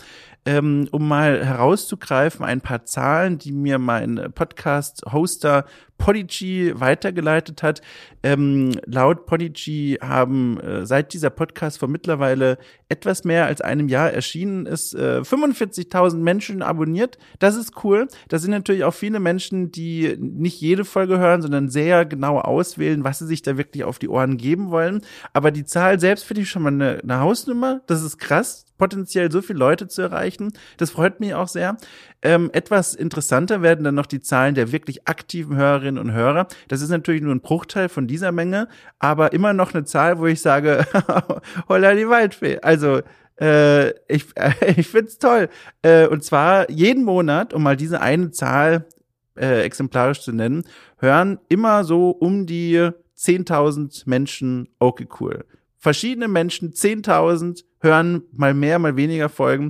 Ähm, 0.45 0.87
um 0.91 1.07
mal 1.07 1.45
herauszugreifen, 1.45 2.43
ein 2.43 2.61
paar 2.61 2.85
Zahlen, 2.85 3.37
die 3.37 3.51
mir 3.51 3.77
mein 3.77 4.31
Podcast-Hoster 4.33 5.65
Podigy 5.97 6.73
weitergeleitet 6.75 7.63
hat. 7.63 7.81
Ähm, 8.23 8.79
laut 8.85 9.25
Podigy 9.25 9.97
haben 10.01 10.59
äh, 10.59 10.85
seit 10.85 11.13
dieser 11.13 11.29
Podcast 11.29 11.79
vor 11.79 11.87
mittlerweile 11.87 12.57
etwas 12.89 13.23
mehr 13.23 13.45
als 13.45 13.61
einem 13.61 13.87
Jahr 13.87 14.11
erschienen 14.11 14.65
ist, 14.65 14.93
äh, 14.93 15.21
45.000 15.21 16.17
Menschen 16.17 16.61
abonniert. 16.61 17.17
Das 17.39 17.55
ist 17.55 17.83
cool. 17.83 18.07
Da 18.29 18.39
sind 18.39 18.51
natürlich 18.51 18.83
auch 18.83 18.93
viele 18.93 19.19
Menschen, 19.19 19.71
die 19.71 20.15
nicht 20.19 20.61
jede 20.61 20.85
Folge 20.85 21.19
hören, 21.19 21.41
sondern 21.41 21.69
sehr 21.69 22.05
genau 22.05 22.39
auswählen, 22.39 23.03
was 23.03 23.19
sie 23.19 23.27
sich 23.27 23.41
da 23.41 23.57
wirklich 23.57 23.83
auf 23.83 23.99
die 23.99 24.09
Ohren 24.09 24.37
geben 24.37 24.71
wollen. 24.71 25.01
Aber 25.33 25.51
die 25.51 25.65
Zahl 25.65 25.99
selbst 25.99 26.23
finde 26.23 26.43
ich 26.43 26.49
schon 26.49 26.63
mal 26.63 26.73
eine, 26.73 26.99
eine 27.03 27.19
Hausnummer. 27.19 27.81
Das 27.87 28.01
ist 28.01 28.17
krass 28.17 28.67
potenziell 28.77 29.31
so 29.31 29.41
viele 29.41 29.59
Leute 29.59 29.87
zu 29.87 30.01
erreichen. 30.01 30.53
Das 30.77 30.91
freut 30.91 31.19
mich 31.19 31.33
auch 31.33 31.47
sehr. 31.47 31.77
Ähm, 32.23 32.49
etwas 32.51 32.95
interessanter 32.95 33.61
werden 33.61 33.83
dann 33.83 33.95
noch 33.95 34.07
die 34.07 34.21
Zahlen 34.21 34.55
der 34.55 34.71
wirklich 34.71 35.07
aktiven 35.07 35.55
Hörerinnen 35.55 36.01
und 36.01 36.13
Hörer. 36.13 36.47
Das 36.67 36.81
ist 36.81 36.89
natürlich 36.89 37.21
nur 37.21 37.33
ein 37.33 37.41
Bruchteil 37.41 37.89
von 37.89 38.07
dieser 38.07 38.31
Menge, 38.31 38.67
aber 38.97 39.33
immer 39.33 39.53
noch 39.53 39.73
eine 39.73 39.85
Zahl, 39.85 40.17
wo 40.17 40.25
ich 40.25 40.41
sage, 40.41 40.85
holla 41.69 41.93
die 41.93 42.09
Waldfee. 42.09 42.59
Also 42.61 43.01
äh, 43.39 43.89
ich, 44.07 44.25
äh, 44.35 44.51
ich 44.77 44.87
find's 44.87 45.19
toll. 45.19 45.49
Äh, 45.81 46.07
und 46.07 46.23
zwar 46.23 46.69
jeden 46.69 47.03
Monat, 47.03 47.53
um 47.53 47.63
mal 47.63 47.77
diese 47.77 48.01
eine 48.01 48.31
Zahl 48.31 48.87
äh, 49.35 49.61
exemplarisch 49.61 50.21
zu 50.21 50.31
nennen, 50.31 50.63
hören 50.97 51.39
immer 51.49 51.83
so 51.83 52.09
um 52.09 52.45
die 52.47 52.89
10.000 53.17 54.03
Menschen 54.05 54.69
okay 54.79 55.07
cool. 55.19 55.45
Verschiedene 55.77 56.27
Menschen, 56.27 56.73
10.000 56.73 57.63
hören 57.79 58.23
mal 58.31 58.53
mehr, 58.53 58.79
mal 58.79 58.95
weniger 58.95 59.29
Folgen. 59.29 59.69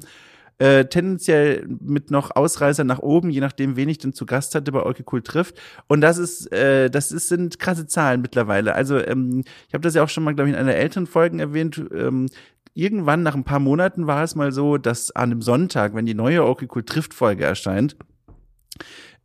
Äh, 0.60 0.86
tendenziell 0.86 1.68
mit 1.68 2.10
noch 2.10 2.36
Ausreißer 2.36 2.84
nach 2.84 3.00
oben, 3.00 3.30
je 3.30 3.42
nachdem, 3.42 3.76
wen 3.76 3.90
ich 3.90 4.00
denn 4.00 4.14
zu 4.14 4.26
Gast 4.26 4.56
hatte 4.56 4.72
bei 4.72 4.82
Orky 4.82 5.04
Cool 5.12 5.22
trifft. 5.22 5.60
Und 5.88 6.02
das 6.02 6.18
ist, 6.18 6.52
äh, 6.52 6.90
das 6.90 7.12
ist, 7.12 7.28
sind 7.28 7.60
krasse 7.60 7.86
Zahlen 7.86 8.22
mittlerweile. 8.22 8.74
Also 8.74 8.98
ähm, 8.98 9.44
ich 9.68 9.74
habe 9.76 9.84
das 9.84 9.94
ja 9.94 10.04
auch 10.04 10.10
schon 10.10 10.24
mal, 10.24 10.34
glaube 10.34 10.50
ich, 10.50 10.56
in 10.56 10.60
einer 10.60 10.74
älteren 10.74 11.06
Folgen 11.06 11.40
erwähnt. 11.40 11.84
Ähm, 11.94 12.28
irgendwann 12.74 13.22
nach 13.22 13.36
ein 13.36 13.44
paar 13.44 13.60
Monaten 13.60 14.08
war 14.08 14.24
es 14.24 14.34
mal 14.34 14.52
so, 14.52 14.78
dass 14.78 15.12
an 15.12 15.30
dem 15.30 15.44
Sonntag, 15.44 15.94
wenn 15.94 16.08
die 16.08 16.16
neue 16.16 16.44
Orky 16.44 16.68
Cool 16.74 16.84
trifft 16.84 17.14
Folge 17.14 17.44
erscheint, 17.44 17.96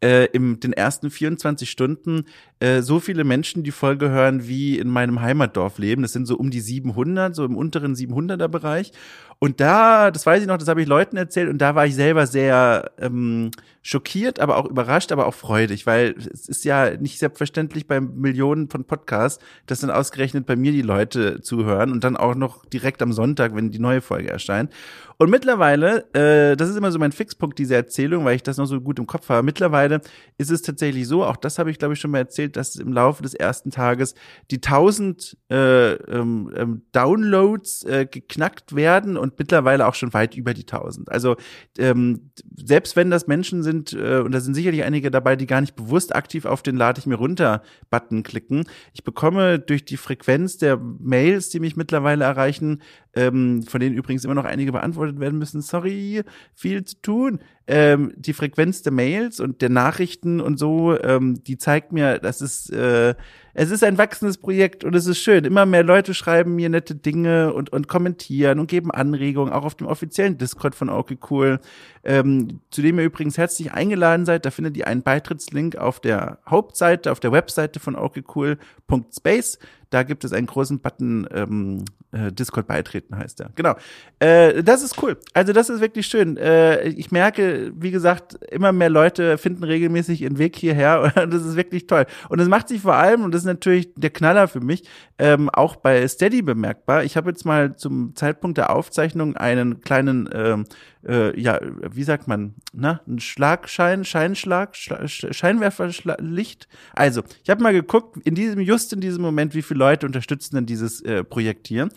äh, 0.03 0.27
im 0.33 0.59
den 0.61 0.73
ersten 0.73 1.11
24 1.11 1.71
Stunden 1.71 2.25
äh, 2.61 2.83
so 2.83 2.99
viele 2.99 3.25
Menschen 3.25 3.63
die 3.63 3.71
Folge 3.71 4.11
hören, 4.11 4.49
wie 4.49 4.79
in 4.79 4.89
meinem 4.89 5.21
Heimatdorf 5.21 5.79
leben. 5.79 6.03
Das 6.03 6.13
sind 6.13 6.27
so 6.27 6.37
um 6.37 6.51
die 6.51 6.61
700, 6.61 7.35
so 7.35 7.45
im 7.45 7.57
unteren 7.57 7.95
700er 7.95 8.49
Bereich. 8.49 8.93
Und 9.43 9.61
da, 9.61 10.13
das 10.13 10.25
weiß 10.25 10.41
ich 10.41 10.47
noch, 10.47 10.57
das 10.57 10.69
habe 10.69 10.83
ich 10.83 10.87
Leuten 10.87 11.17
erzählt 11.17 11.49
und 11.49 11.59
da 11.59 11.75
war 11.75 11.85
ich 11.85 11.97
selber 11.97 12.29
sehr 12.29 12.93
ähm, 13.01 13.51
schockiert, 13.83 14.39
aber 14.39 14.57
auch 14.57 14.67
überrascht, 14.67 15.11
aber 15.11 15.27
auch 15.27 15.35
freudig, 15.35 15.85
weil 15.85 16.15
es 16.33 16.49
ist 16.49 16.65
ja 16.65 16.97
nicht 16.97 17.19
selbstverständlich 17.19 17.89
bei 17.89 18.01
Millionen 18.01 18.71
von 18.71 18.85
Podcasts, 18.85 19.43
dass 19.67 19.81
dann 19.81 19.91
ausgerechnet 19.91 20.47
bei 20.47 20.55
mir 20.55 20.71
die 20.71 20.83
Leute 20.83 21.41
zuhören 21.41 21.91
und 21.91 22.05
dann 22.05 22.17
auch 22.17 22.37
noch 22.37 22.65
direkt 22.67 23.03
am 23.03 23.13
Sonntag, 23.13 23.57
wenn 23.57 23.73
die 23.73 23.81
neue 23.81 24.01
Folge 24.01 24.31
erscheint. 24.31 24.73
Und 25.19 25.31
mittlerweile, 25.31 26.13
äh, 26.15 26.57
das 26.57 26.69
ist 26.69 26.77
immer 26.77 26.91
so 26.91 26.99
mein 26.99 27.13
Fixpunkt 27.13 27.59
dieser 27.59 27.77
Erzählung, 27.77 28.25
weil 28.25 28.37
ich 28.37 28.43
das 28.43 28.57
noch 28.57 28.67
so 28.67 28.81
gut 28.81 28.99
im 28.99 29.07
Kopf 29.07 29.29
habe. 29.29 29.43
Mittlerweile 29.43 30.01
ist 30.39 30.51
es 30.51 30.63
tatsächlich 30.63 31.07
so, 31.07 31.25
auch 31.25 31.37
das 31.37 31.59
habe 31.59 31.71
ich 31.71 31.79
glaube 31.79 31.95
ich 31.95 32.01
schon 32.01 32.13
mal 32.13 32.19
erzählt, 32.19 32.57
dass 32.57 32.77
im 32.77 32.93
Laufe 32.93 33.23
des 33.23 33.35
ersten 33.35 33.71
Tages 33.71 34.15
die 34.51 34.57
1000 34.57 35.37
äh, 35.51 35.93
ähm, 35.93 36.53
ähm, 36.57 36.83
Downloads 36.93 37.85
äh, 37.85 38.07
geknackt 38.07 38.75
werden 38.75 39.17
und 39.17 39.32
mittlerweile 39.39 39.87
auch 39.87 39.95
schon 39.95 40.13
weit 40.15 40.37
über 40.37 40.55
die 40.55 40.63
1000. 40.63 41.11
Also 41.11 41.37
ähm, 41.79 42.31
selbst 42.57 42.97
wenn 42.97 43.11
das 43.11 43.27
Menschen 43.27 43.63
sind 43.63 43.93
äh, 43.93 44.19
und 44.19 44.33
da 44.33 44.41
sind 44.41 44.55
sicherlich 44.55 44.85
einige 44.85 45.11
dabei, 45.11 45.37
die 45.37 45.47
gar 45.47 45.61
nicht 45.61 45.77
bewusst 45.77 46.15
aktiv 46.15 46.45
auf 46.45 46.63
den 46.63 46.77
lade 46.77 46.99
ich 46.99 47.07
mir 47.07 47.17
runter 47.17 47.63
Button 47.91 48.23
klicken, 48.23 48.65
ich 48.93 49.05
bekomme 49.05 49.59
durch 49.59 49.85
die 49.85 49.97
Frequenz 49.97 50.59
der 50.59 50.77
Mails, 50.79 51.49
die 51.51 51.61
mich 51.61 51.77
mittlerweile 51.77 52.25
erreichen, 52.25 52.83
ähm, 53.15 53.63
von 53.63 53.81
denen 53.81 53.97
übrigens 53.97 54.25
immer 54.25 54.35
noch 54.35 54.45
einige 54.45 54.73
beantwortet 54.73 55.21
werden 55.21 55.39
müssen. 55.39 55.61
Sorry, 55.61 56.23
viel 56.55 56.85
zu 56.85 57.01
tun. 57.03 57.41
Ähm, 57.67 58.13
die 58.17 58.33
Frequenz 58.33 58.83
der 58.83 58.93
Mails 58.93 59.39
und 59.41 59.63
der 59.63 59.69
Nachrichten 59.69 60.41
und 60.41 60.59
so, 60.59 60.99
ähm, 61.01 61.43
die 61.45 61.59
zeigt 61.59 61.93
mir, 61.93 62.19
dass 62.19 62.41
es 62.41 62.71
äh, 62.71 63.15
es 63.55 63.71
ist 63.71 63.85
ein 63.85 63.99
wachsendes 63.99 64.39
Projekt 64.39 64.83
und 64.83 64.95
es 64.95 65.07
ist 65.07 65.19
schön. 65.19 65.45
Immer 65.45 65.67
mehr 65.67 65.83
Leute 65.83 66.15
schreiben 66.15 66.55
mir 66.55 66.71
nette 66.71 66.95
Dinge 66.95 67.53
und, 67.53 67.71
und 67.71 67.87
kommentieren 67.87 68.59
und 68.59 68.67
geben 68.67 68.91
Anregungen, 68.91 69.53
auch 69.53 69.65
auf 69.65 69.75
dem 69.75 69.87
offiziellen 69.87 70.39
Discord 70.39 70.75
von 70.75 70.89
Okay 70.89 71.19
Cool, 71.31 71.61
ähm, 72.03 72.61
zu 72.71 72.81
dem 72.81 72.99
ihr 72.99 73.05
übrigens 73.05 73.37
herzlich 73.37 73.73
eingeladen 73.73 74.25
seid. 74.25 74.47
Da 74.47 74.51
findet 74.51 74.77
ihr 74.79 74.87
einen 74.87 75.03
Beitrittslink 75.03 75.77
auf 75.77 76.01
der 76.01 76.39
Hauptseite, 76.49 77.13
auf 77.13 77.21
der 77.21 77.33
Webseite 77.33 77.79
von 77.79 77.95
okcool.space. 77.95 79.59
Da 79.93 80.05
gibt 80.05 80.25
es 80.25 80.33
einen 80.33 80.47
großen 80.47 80.81
Button, 80.81 81.29
ähm, 81.35 81.85
äh, 82.13 82.33
Discord 82.33 82.67
beitreten 82.67 83.17
heißt 83.17 83.41
er. 83.41 83.51
Genau. 83.55 83.75
Äh, 84.21 84.63
das 84.63 84.83
ist 84.83 85.03
cool. 85.03 85.19
Also 85.35 85.53
das 85.53 85.69
ist 85.69 85.83
wirklich 85.83 86.07
schön. 86.07 86.39
Äh, 86.39 86.89
ich 86.89 87.11
merke, 87.11 87.73
wie 87.77 87.91
gesagt, 87.91 88.39
immer 88.51 88.73
mehr 88.73 88.89
Leute 88.89 89.37
finden 89.37 89.65
regelmäßig 89.65 90.23
ihren 90.23 90.39
Weg 90.39 90.57
hierher 90.57 91.13
und 91.23 91.33
das 91.33 91.45
ist 91.45 91.57
wirklich 91.57 91.87
toll. 91.87 92.07
Und 92.31 92.41
es 92.41 92.49
macht 92.49 92.69
sich 92.69 92.81
vor 92.81 92.95
allem, 92.95 93.23
und 93.23 93.35
das 93.35 93.43
ist 93.43 93.47
natürlich 93.47 93.93
der 93.95 94.11
Knaller 94.11 94.49
für 94.49 94.61
mich, 94.61 94.89
ähm, 95.19 95.51
auch 95.51 95.77
bei 95.77 96.09
Steady 96.09 96.41
bemerkbar. 96.41 97.05
Ich 97.05 97.19
habe 97.19 97.29
jetzt 97.29 97.45
mal 97.45 97.77
zum 97.77 98.17
Zeitpunkt 98.17 98.57
der 98.57 98.75
Aufzeichnung 98.75 99.37
einen 99.37 99.83
kleinen 99.83 100.31
ähm, 100.33 100.65
äh, 101.07 101.39
ja, 101.41 101.59
wie 101.63 102.05
sagt 102.05 102.29
man, 102.29 102.55
na, 102.73 103.01
ein 103.07 103.19
Schlagschein, 103.19 104.05
Scheinschlag, 104.05 104.77
Scheinwerferlicht. 104.77 106.69
Also, 106.95 107.23
ich 107.43 107.51
habe 107.51 107.63
mal 107.63 107.73
geguckt, 107.73 108.19
in 108.25 108.35
diesem, 108.35 108.61
just 108.61 108.93
in 108.93 109.01
diesem 109.01 109.23
Moment, 109.23 109.55
wie 109.55 109.63
viele 109.63 109.82
Leute 109.83 110.07
unterstützen 110.07 110.57
denn 110.57 110.67
dieses 110.67 111.01
äh, 111.03 111.25
Projekt 111.25 111.67
hier. 111.69 111.89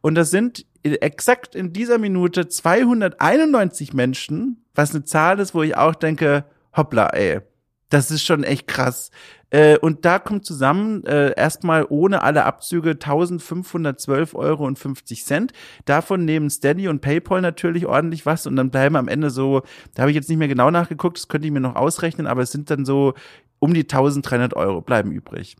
Und 0.00 0.14
das 0.14 0.30
sind 0.30 0.66
exakt 0.82 1.54
in 1.54 1.72
dieser 1.72 1.98
Minute 1.98 2.48
291 2.48 3.94
Menschen, 3.94 4.64
was 4.74 4.94
eine 4.94 5.04
Zahl 5.04 5.40
ist, 5.40 5.54
wo 5.54 5.62
ich 5.62 5.76
auch 5.76 5.94
denke, 5.94 6.44
hoppla, 6.76 7.08
ey, 7.08 7.40
das 7.88 8.10
ist 8.10 8.24
schon 8.24 8.44
echt 8.44 8.66
krass. 8.66 9.10
Äh, 9.50 9.78
und 9.78 10.04
da 10.04 10.18
kommt 10.18 10.44
zusammen 10.44 11.04
äh, 11.04 11.32
erstmal 11.36 11.86
ohne 11.88 12.22
alle 12.22 12.44
Abzüge 12.44 12.90
1512 12.90 14.34
Euro 14.34 14.66
und 14.66 14.78
50 14.78 15.24
Cent. 15.24 15.52
Davon 15.84 16.24
nehmen 16.24 16.50
Steady 16.50 16.88
und 16.88 17.00
PayPal 17.00 17.40
natürlich 17.40 17.86
ordentlich 17.86 18.26
was 18.26 18.46
und 18.46 18.56
dann 18.56 18.70
bleiben 18.70 18.96
am 18.96 19.08
Ende 19.08 19.30
so, 19.30 19.62
da 19.94 20.02
habe 20.02 20.10
ich 20.10 20.16
jetzt 20.16 20.28
nicht 20.28 20.38
mehr 20.38 20.48
genau 20.48 20.70
nachgeguckt, 20.70 21.18
das 21.18 21.28
könnte 21.28 21.46
ich 21.46 21.52
mir 21.52 21.60
noch 21.60 21.76
ausrechnen, 21.76 22.26
aber 22.26 22.42
es 22.42 22.50
sind 22.50 22.68
dann 22.68 22.84
so 22.84 23.14
um 23.58 23.72
die 23.72 23.82
1300 23.82 24.54
Euro 24.54 24.82
bleiben 24.82 25.12
übrig. 25.12 25.56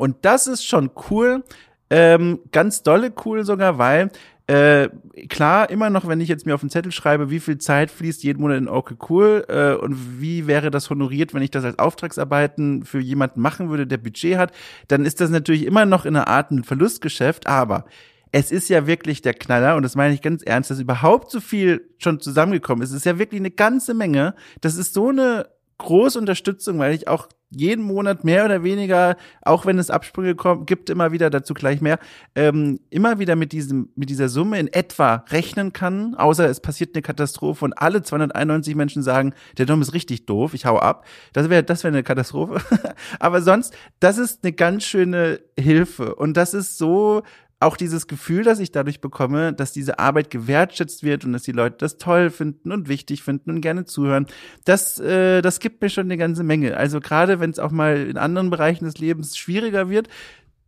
Und 0.00 0.16
das 0.22 0.46
ist 0.46 0.64
schon 0.66 0.90
cool, 1.10 1.44
ähm, 1.90 2.38
ganz 2.52 2.82
dolle 2.82 3.12
cool 3.26 3.44
sogar, 3.44 3.76
weil 3.76 4.10
äh, 4.46 4.88
klar, 5.28 5.68
immer 5.68 5.90
noch, 5.90 6.08
wenn 6.08 6.22
ich 6.22 6.28
jetzt 6.30 6.46
mir 6.46 6.54
auf 6.54 6.62
den 6.62 6.70
Zettel 6.70 6.90
schreibe, 6.90 7.28
wie 7.28 7.38
viel 7.38 7.58
Zeit 7.58 7.90
fließt 7.90 8.24
jeden 8.24 8.40
Monat 8.40 8.56
in 8.56 8.68
Okay 8.68 8.96
Cool 9.10 9.44
äh, 9.48 9.74
und 9.74 10.18
wie 10.18 10.46
wäre 10.46 10.70
das 10.70 10.88
honoriert, 10.88 11.34
wenn 11.34 11.42
ich 11.42 11.50
das 11.50 11.64
als 11.64 11.78
Auftragsarbeiten 11.78 12.86
für 12.86 12.98
jemanden 12.98 13.42
machen 13.42 13.68
würde, 13.68 13.86
der 13.86 13.98
Budget 13.98 14.38
hat, 14.38 14.52
dann 14.88 15.04
ist 15.04 15.20
das 15.20 15.28
natürlich 15.28 15.66
immer 15.66 15.84
noch 15.84 16.06
in 16.06 16.16
einer 16.16 16.28
Art 16.28 16.50
ein 16.50 16.64
Verlustgeschäft, 16.64 17.46
aber 17.46 17.84
es 18.32 18.50
ist 18.50 18.70
ja 18.70 18.86
wirklich 18.86 19.20
der 19.20 19.34
Knaller 19.34 19.76
und 19.76 19.82
das 19.82 19.96
meine 19.96 20.14
ich 20.14 20.22
ganz 20.22 20.42
ernst, 20.42 20.70
dass 20.70 20.80
überhaupt 20.80 21.30
so 21.30 21.40
viel 21.40 21.90
schon 21.98 22.20
zusammengekommen 22.20 22.82
ist. 22.82 22.90
Es 22.90 22.96
ist 22.96 23.06
ja 23.06 23.18
wirklich 23.18 23.42
eine 23.42 23.50
ganze 23.50 23.92
Menge. 23.92 24.34
Das 24.62 24.76
ist 24.76 24.94
so 24.94 25.10
eine 25.10 25.46
große 25.76 26.18
Unterstützung, 26.18 26.78
weil 26.78 26.94
ich 26.94 27.06
auch 27.06 27.28
jeden 27.50 27.84
Monat 27.84 28.24
mehr 28.24 28.44
oder 28.44 28.62
weniger, 28.62 29.16
auch 29.42 29.66
wenn 29.66 29.78
es 29.78 29.90
Absprünge 29.90 30.34
kommt, 30.34 30.66
gibt 30.66 30.88
immer 30.88 31.12
wieder 31.12 31.30
dazu 31.30 31.52
gleich 31.52 31.80
mehr, 31.80 31.98
ähm, 32.34 32.80
immer 32.90 33.18
wieder 33.18 33.36
mit 33.36 33.52
diesem, 33.52 33.90
mit 33.96 34.08
dieser 34.08 34.28
Summe 34.28 34.58
in 34.58 34.68
etwa 34.68 35.24
rechnen 35.30 35.72
kann, 35.72 36.14
außer 36.14 36.48
es 36.48 36.60
passiert 36.60 36.94
eine 36.94 37.02
Katastrophe 37.02 37.64
und 37.64 37.72
alle 37.74 38.02
291 38.02 38.74
Menschen 38.76 39.02
sagen, 39.02 39.34
der 39.58 39.66
Dom 39.66 39.82
ist 39.82 39.94
richtig 39.94 40.26
doof, 40.26 40.54
ich 40.54 40.64
hau 40.66 40.78
ab. 40.78 41.04
Das 41.32 41.50
wäre, 41.50 41.64
das 41.64 41.82
wäre 41.82 41.92
eine 41.92 42.02
Katastrophe. 42.02 42.60
Aber 43.18 43.42
sonst, 43.42 43.74
das 43.98 44.18
ist 44.18 44.44
eine 44.44 44.52
ganz 44.52 44.84
schöne 44.84 45.40
Hilfe 45.58 46.14
und 46.14 46.36
das 46.36 46.54
ist 46.54 46.78
so 46.78 47.22
auch 47.60 47.76
dieses 47.76 48.06
Gefühl, 48.06 48.42
das 48.42 48.58
ich 48.58 48.72
dadurch 48.72 49.02
bekomme, 49.02 49.52
dass 49.52 49.72
diese 49.72 49.98
Arbeit 49.98 50.30
gewertschätzt 50.30 51.02
wird 51.02 51.26
und 51.26 51.34
dass 51.34 51.42
die 51.42 51.52
Leute 51.52 51.76
das 51.78 51.98
toll 51.98 52.30
finden 52.30 52.72
und 52.72 52.88
wichtig 52.88 53.22
finden 53.22 53.50
und 53.50 53.60
gerne 53.60 53.84
zuhören, 53.84 54.26
das, 54.64 54.98
äh, 54.98 55.42
das 55.42 55.60
gibt 55.60 55.82
mir 55.82 55.90
schon 55.90 56.06
eine 56.06 56.16
ganze 56.16 56.42
Menge. 56.42 56.78
Also 56.78 57.00
gerade 57.00 57.38
wenn 57.38 57.50
es 57.50 57.58
auch 57.58 57.70
mal 57.70 57.98
in 58.08 58.16
anderen 58.16 58.48
Bereichen 58.48 58.86
des 58.86 58.96
Lebens 58.96 59.36
schwieriger 59.36 59.90
wird, 59.90 60.08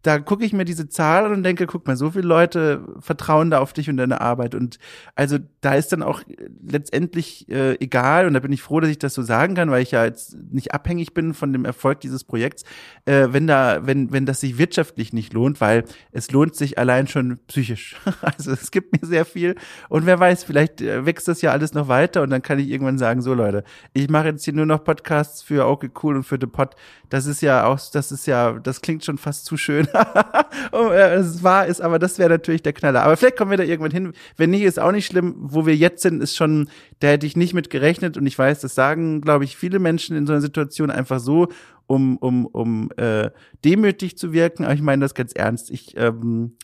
da 0.02 0.18
gucke 0.18 0.44
ich 0.44 0.52
mir 0.52 0.64
diese 0.64 0.88
Zahl 0.88 1.26
an 1.26 1.32
und 1.32 1.42
denke, 1.44 1.66
guck 1.66 1.86
mal, 1.86 1.96
so 1.96 2.10
viele 2.10 2.26
Leute 2.26 2.84
vertrauen 2.98 3.50
da 3.50 3.60
auf 3.60 3.72
dich 3.72 3.88
und 3.88 3.96
deine 3.96 4.20
Arbeit. 4.20 4.54
Und 4.54 4.78
also 5.14 5.38
da 5.60 5.74
ist 5.74 5.92
dann 5.92 6.02
auch 6.02 6.22
letztendlich 6.66 7.48
äh, 7.48 7.76
egal, 7.80 8.26
und 8.26 8.34
da 8.34 8.40
bin 8.40 8.52
ich 8.52 8.62
froh, 8.62 8.80
dass 8.80 8.90
ich 8.90 8.98
das 8.98 9.14
so 9.14 9.22
sagen 9.22 9.54
kann, 9.54 9.70
weil 9.70 9.82
ich 9.82 9.92
ja 9.92 10.04
jetzt 10.04 10.36
nicht 10.50 10.74
abhängig 10.74 11.14
bin 11.14 11.34
von 11.34 11.52
dem 11.52 11.64
Erfolg 11.64 12.00
dieses 12.00 12.24
Projekts, 12.24 12.64
äh, 13.04 13.28
wenn 13.30 13.46
da, 13.46 13.86
wenn, 13.86 14.10
wenn 14.10 14.26
das 14.26 14.40
sich 14.40 14.58
wirtschaftlich 14.58 15.12
nicht 15.12 15.32
lohnt, 15.32 15.60
weil 15.60 15.84
es 16.10 16.32
lohnt 16.32 16.56
sich 16.56 16.78
allein 16.78 17.06
schon 17.06 17.38
psychisch. 17.46 17.96
also 18.22 18.50
es 18.50 18.72
gibt 18.72 19.00
mir 19.00 19.06
sehr 19.06 19.24
viel. 19.24 19.54
Und 19.88 20.04
wer 20.04 20.18
weiß, 20.18 20.42
vielleicht 20.42 20.80
äh, 20.80 21.06
wächst 21.06 21.28
das 21.28 21.42
ja 21.42 21.52
alles 21.52 21.74
noch 21.74 21.86
weiter 21.86 22.22
und 22.22 22.30
dann 22.30 22.42
kann 22.42 22.58
ich 22.58 22.68
irgendwann 22.68 22.98
sagen, 22.98 23.22
so 23.22 23.34
Leute, 23.34 23.62
ich 23.92 24.10
mache 24.10 24.26
jetzt 24.26 24.44
hier 24.44 24.54
nur 24.54 24.66
noch 24.66 24.82
Podcasts 24.82 25.42
für 25.42 25.66
Okay 25.68 25.90
Cool 26.02 26.16
und 26.16 26.24
für 26.24 26.38
The 26.40 26.46
Pod. 26.46 26.74
Das 27.08 27.26
ist 27.26 27.40
ja 27.40 27.66
auch, 27.66 27.78
das 27.92 28.10
ist 28.10 28.26
ja, 28.26 28.52
das 28.52 28.80
klingt 28.80 29.04
schon 29.04 29.18
fast 29.18 29.44
zu 29.44 29.56
schön 29.56 29.86
es 30.72 31.42
wahr 31.42 31.66
ist, 31.66 31.80
aber 31.80 31.98
das 31.98 32.18
wäre 32.18 32.30
natürlich 32.30 32.62
der 32.62 32.72
Knaller. 32.72 33.02
Aber 33.02 33.16
vielleicht 33.16 33.36
kommen 33.36 33.50
wir 33.50 33.58
da 33.58 33.64
irgendwann 33.64 33.90
hin. 33.90 34.12
Wenn 34.36 34.50
nicht, 34.50 34.62
ist 34.62 34.80
auch 34.80 34.92
nicht 34.92 35.06
schlimm. 35.06 35.34
Wo 35.38 35.66
wir 35.66 35.76
jetzt 35.76 36.02
sind, 36.02 36.22
ist 36.22 36.36
schon, 36.36 36.68
da 37.00 37.08
hätte 37.08 37.26
ich 37.26 37.36
nicht 37.36 37.54
mit 37.54 37.70
gerechnet 37.70 38.16
und 38.16 38.26
ich 38.26 38.38
weiß, 38.38 38.60
das 38.60 38.74
sagen, 38.74 39.20
glaube 39.20 39.44
ich, 39.44 39.56
viele 39.56 39.78
Menschen 39.78 40.16
in 40.16 40.26
so 40.26 40.32
einer 40.32 40.42
Situation 40.42 40.90
einfach 40.90 41.20
so, 41.20 41.48
um, 41.86 42.16
um, 42.18 42.46
um 42.46 42.90
äh, 42.96 43.30
demütig 43.64 44.16
zu 44.16 44.32
wirken. 44.32 44.64
Aber 44.64 44.74
ich 44.74 44.82
meine 44.82 45.02
das 45.02 45.14
ganz 45.14 45.32
ernst. 45.32 45.70
Ich, 45.70 45.96
ähm, 45.96 46.56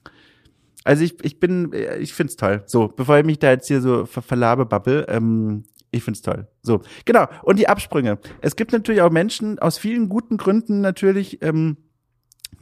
also 0.85 1.05
ich, 1.05 1.23
ich 1.25 1.41
bin, 1.41 1.73
ich 2.01 2.15
find's 2.15 2.37
toll. 2.37 2.63
So, 2.67 2.89
bevor 2.89 3.19
ich 3.19 3.25
mich 3.25 3.39
da 3.39 3.51
jetzt 3.51 3.69
hier 3.69 3.81
so 3.81 4.07
ver 4.07 4.23
verlabe, 4.23 4.65
babbel, 4.65 5.05
ähm, 5.09 5.65
ich 5.91 6.03
find's 6.03 6.23
toll. 6.23 6.47
So, 6.63 6.83
genau. 7.05 7.27
Und 7.43 7.59
die 7.59 7.69
Absprünge. 7.69 8.19
Es 8.41 8.57
gibt 8.57 8.73
natürlich 8.73 9.03
auch 9.03 9.11
Menschen 9.11 9.59
aus 9.59 9.79
vielen 9.79 10.09
guten 10.09 10.37
Gründen 10.37 10.81
natürlich, 10.81 11.43
ähm, 11.43 11.77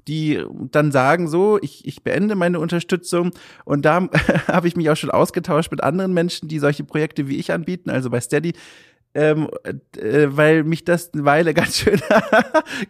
die 0.08 0.42
dann 0.70 0.92
sagen 0.92 1.28
so, 1.28 1.58
ich, 1.60 1.86
ich 1.86 2.02
beende 2.02 2.34
meine 2.34 2.60
Unterstützung. 2.60 3.32
Und 3.64 3.84
da 3.84 4.08
habe 4.48 4.68
ich 4.68 4.76
mich 4.76 4.88
auch 4.90 4.96
schon 4.96 5.10
ausgetauscht 5.10 5.70
mit 5.70 5.82
anderen 5.82 6.14
Menschen, 6.14 6.48
die 6.48 6.58
solche 6.58 6.84
Projekte 6.84 7.28
wie 7.28 7.36
ich 7.36 7.52
anbieten, 7.52 7.90
also 7.90 8.10
bei 8.10 8.20
Steady 8.20 8.52
ähm, 9.16 9.48
äh, 9.96 10.26
weil 10.28 10.62
mich 10.62 10.84
das 10.84 11.12
eine 11.14 11.24
Weile 11.24 11.54
ganz 11.54 11.78
schön, 11.78 11.98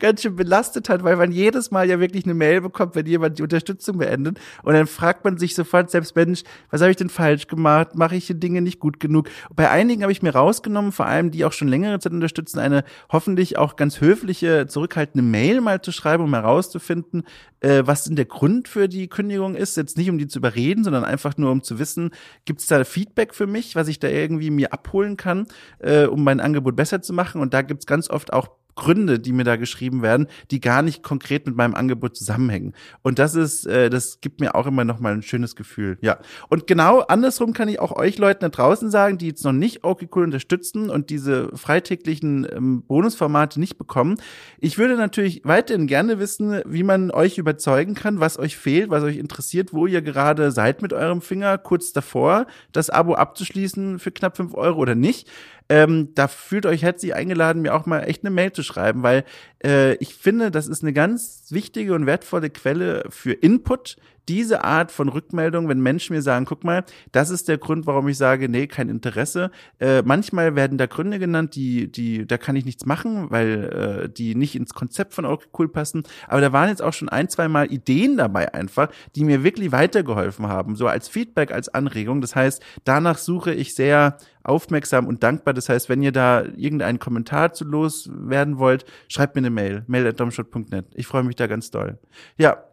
ganz 0.00 0.22
schön 0.22 0.34
belastet 0.34 0.88
hat, 0.88 1.04
weil 1.04 1.16
man 1.16 1.30
jedes 1.30 1.70
Mal 1.70 1.88
ja 1.88 2.00
wirklich 2.00 2.24
eine 2.24 2.34
Mail 2.34 2.60
bekommt, 2.60 2.96
wenn 2.96 3.06
jemand 3.06 3.38
die 3.38 3.44
Unterstützung 3.44 3.98
beendet. 3.98 4.40
Und 4.64 4.74
dann 4.74 4.88
fragt 4.88 5.24
man 5.24 5.38
sich 5.38 5.54
sofort 5.54 5.90
selbst, 5.90 6.16
Mensch, 6.16 6.42
was 6.70 6.80
habe 6.80 6.90
ich 6.90 6.96
denn 6.96 7.10
falsch 7.10 7.46
gemacht? 7.46 7.94
Mache 7.94 8.16
ich 8.16 8.26
die 8.26 8.38
Dinge 8.38 8.60
nicht 8.60 8.80
gut 8.80 8.98
genug? 8.98 9.28
Bei 9.54 9.70
einigen 9.70 10.02
habe 10.02 10.10
ich 10.10 10.20
mir 10.20 10.34
rausgenommen, 10.34 10.90
vor 10.90 11.06
allem 11.06 11.30
die 11.30 11.44
auch 11.44 11.52
schon 11.52 11.68
längere 11.68 12.00
Zeit 12.00 12.12
unterstützen, 12.12 12.58
eine 12.58 12.82
hoffentlich 13.08 13.56
auch 13.56 13.76
ganz 13.76 14.00
höfliche, 14.00 14.66
zurückhaltende 14.66 15.24
Mail 15.24 15.60
mal 15.60 15.80
zu 15.80 15.92
schreiben, 15.92 16.24
um 16.24 16.34
herauszufinden, 16.34 17.22
äh, 17.60 17.82
was 17.86 18.04
denn 18.04 18.16
der 18.16 18.24
Grund 18.24 18.66
für 18.66 18.88
die 18.88 19.08
Kündigung 19.08 19.54
ist. 19.54 19.76
Jetzt 19.76 19.96
nicht, 19.96 20.10
um 20.10 20.18
die 20.18 20.26
zu 20.26 20.40
überreden, 20.40 20.82
sondern 20.82 21.04
einfach 21.04 21.36
nur, 21.36 21.52
um 21.52 21.62
zu 21.62 21.78
wissen, 21.78 22.10
gibt 22.44 22.60
es 22.60 22.66
da 22.66 22.82
Feedback 22.84 23.32
für 23.32 23.46
mich, 23.46 23.76
was 23.76 23.86
ich 23.86 24.00
da 24.00 24.08
irgendwie 24.08 24.50
mir 24.50 24.72
abholen 24.72 25.16
kann, 25.16 25.46
äh, 25.78 26.06
um 26.16 26.24
mein 26.24 26.40
Angebot 26.40 26.76
besser 26.76 27.02
zu 27.02 27.12
machen. 27.12 27.40
Und 27.40 27.54
da 27.54 27.62
gibt's 27.62 27.86
ganz 27.86 28.10
oft 28.10 28.32
auch 28.32 28.48
Gründe, 28.76 29.18
die 29.18 29.32
mir 29.32 29.44
da 29.44 29.56
geschrieben 29.56 30.02
werden, 30.02 30.28
die 30.50 30.60
gar 30.60 30.82
nicht 30.82 31.02
konkret 31.02 31.46
mit 31.46 31.56
meinem 31.56 31.74
Angebot 31.74 32.14
zusammenhängen. 32.14 32.74
Und 33.02 33.18
das 33.18 33.34
ist, 33.34 33.66
äh, 33.66 33.90
das 33.90 34.20
gibt 34.20 34.40
mir 34.40 34.54
auch 34.54 34.66
immer 34.66 34.84
noch 34.84 35.00
mal 35.00 35.14
ein 35.14 35.22
schönes 35.22 35.56
Gefühl. 35.56 35.98
Ja. 36.02 36.18
Und 36.48 36.66
genau 36.66 37.00
andersrum 37.00 37.54
kann 37.54 37.68
ich 37.68 37.80
auch 37.80 37.96
euch 37.96 38.18
Leuten 38.18 38.40
da 38.40 38.50
draußen 38.50 38.90
sagen, 38.90 39.16
die 39.18 39.28
jetzt 39.28 39.44
noch 39.44 39.52
nicht 39.52 39.82
okay 39.82 40.06
unterstützen 40.12 40.90
und 40.90 41.10
diese 41.10 41.48
freitäglichen 41.56 42.46
ähm, 42.54 42.82
Bonusformate 42.82 43.58
nicht 43.58 43.78
bekommen. 43.78 44.18
Ich 44.58 44.78
würde 44.78 44.96
natürlich 44.96 45.40
weiterhin 45.44 45.86
gerne 45.86 46.18
wissen, 46.18 46.60
wie 46.66 46.82
man 46.82 47.10
euch 47.10 47.38
überzeugen 47.38 47.94
kann, 47.94 48.20
was 48.20 48.38
euch 48.38 48.56
fehlt, 48.56 48.90
was 48.90 49.02
euch 49.02 49.16
interessiert, 49.16 49.72
wo 49.72 49.86
ihr 49.86 50.02
gerade 50.02 50.52
seid 50.52 50.82
mit 50.82 50.92
eurem 50.92 51.22
Finger, 51.22 51.56
kurz 51.56 51.92
davor, 51.92 52.46
das 52.72 52.90
Abo 52.90 53.14
abzuschließen 53.14 53.98
für 53.98 54.10
knapp 54.10 54.36
fünf 54.36 54.54
Euro 54.54 54.80
oder 54.80 54.94
nicht. 54.94 55.28
Ähm, 55.68 56.10
da 56.14 56.28
fühlt 56.28 56.64
euch 56.66 56.82
herzlich 56.82 57.14
eingeladen, 57.14 57.62
mir 57.62 57.74
auch 57.74 57.86
mal 57.86 58.00
echt 58.00 58.24
eine 58.24 58.30
Mail 58.30 58.52
zu 58.52 58.62
schreiben, 58.62 59.02
weil 59.02 59.24
äh, 59.64 59.94
ich 59.96 60.14
finde, 60.14 60.50
das 60.50 60.68
ist 60.68 60.82
eine 60.82 60.92
ganz 60.92 61.46
wichtige 61.50 61.94
und 61.94 62.06
wertvolle 62.06 62.50
Quelle 62.50 63.04
für 63.10 63.32
Input, 63.32 63.96
diese 64.28 64.64
Art 64.64 64.90
von 64.92 65.08
Rückmeldung, 65.08 65.68
wenn 65.68 65.80
Menschen 65.80 66.14
mir 66.14 66.22
sagen, 66.22 66.44
guck 66.44 66.64
mal, 66.64 66.84
das 67.12 67.30
ist 67.30 67.48
der 67.48 67.58
Grund, 67.58 67.86
warum 67.86 68.08
ich 68.08 68.18
sage, 68.18 68.48
nee, 68.48 68.66
kein 68.66 68.88
Interesse. 68.88 69.50
Äh, 69.78 70.02
manchmal 70.02 70.56
werden 70.56 70.78
da 70.78 70.86
Gründe 70.86 71.18
genannt, 71.18 71.54
die, 71.54 71.90
die, 71.90 72.26
da 72.26 72.38
kann 72.38 72.56
ich 72.56 72.64
nichts 72.64 72.86
machen, 72.86 73.30
weil 73.30 74.04
äh, 74.04 74.08
die 74.08 74.34
nicht 74.34 74.56
ins 74.56 74.74
Konzept 74.74 75.14
von 75.14 75.24
okay 75.24 75.46
cool 75.58 75.68
passen. 75.68 76.02
Aber 76.28 76.40
da 76.40 76.52
waren 76.52 76.68
jetzt 76.68 76.82
auch 76.82 76.92
schon 76.92 77.08
ein, 77.08 77.28
zwei 77.28 77.48
Mal 77.48 77.72
Ideen 77.72 78.16
dabei 78.16 78.52
einfach, 78.54 78.88
die 79.14 79.24
mir 79.24 79.44
wirklich 79.44 79.72
weitergeholfen 79.72 80.48
haben, 80.48 80.76
so 80.76 80.86
als 80.86 81.08
Feedback, 81.08 81.52
als 81.52 81.68
Anregung. 81.68 82.20
Das 82.20 82.34
heißt, 82.34 82.62
danach 82.84 83.18
suche 83.18 83.52
ich 83.52 83.74
sehr 83.74 84.16
aufmerksam 84.42 85.06
und 85.06 85.22
dankbar. 85.22 85.54
Das 85.54 85.68
heißt, 85.68 85.88
wenn 85.88 86.02
ihr 86.02 86.12
da 86.12 86.44
irgendeinen 86.56 86.98
Kommentar 86.98 87.52
zu 87.52 87.64
loswerden 87.64 88.58
wollt, 88.58 88.84
schreibt 89.08 89.34
mir 89.34 89.40
eine 89.40 89.50
Mail, 89.50 89.84
mail.domshot.net. 89.86 90.86
Ich 90.94 91.06
freue 91.06 91.24
mich 91.24 91.36
da 91.36 91.46
ganz 91.46 91.70
doll. 91.70 91.98
Ja, 92.38 92.64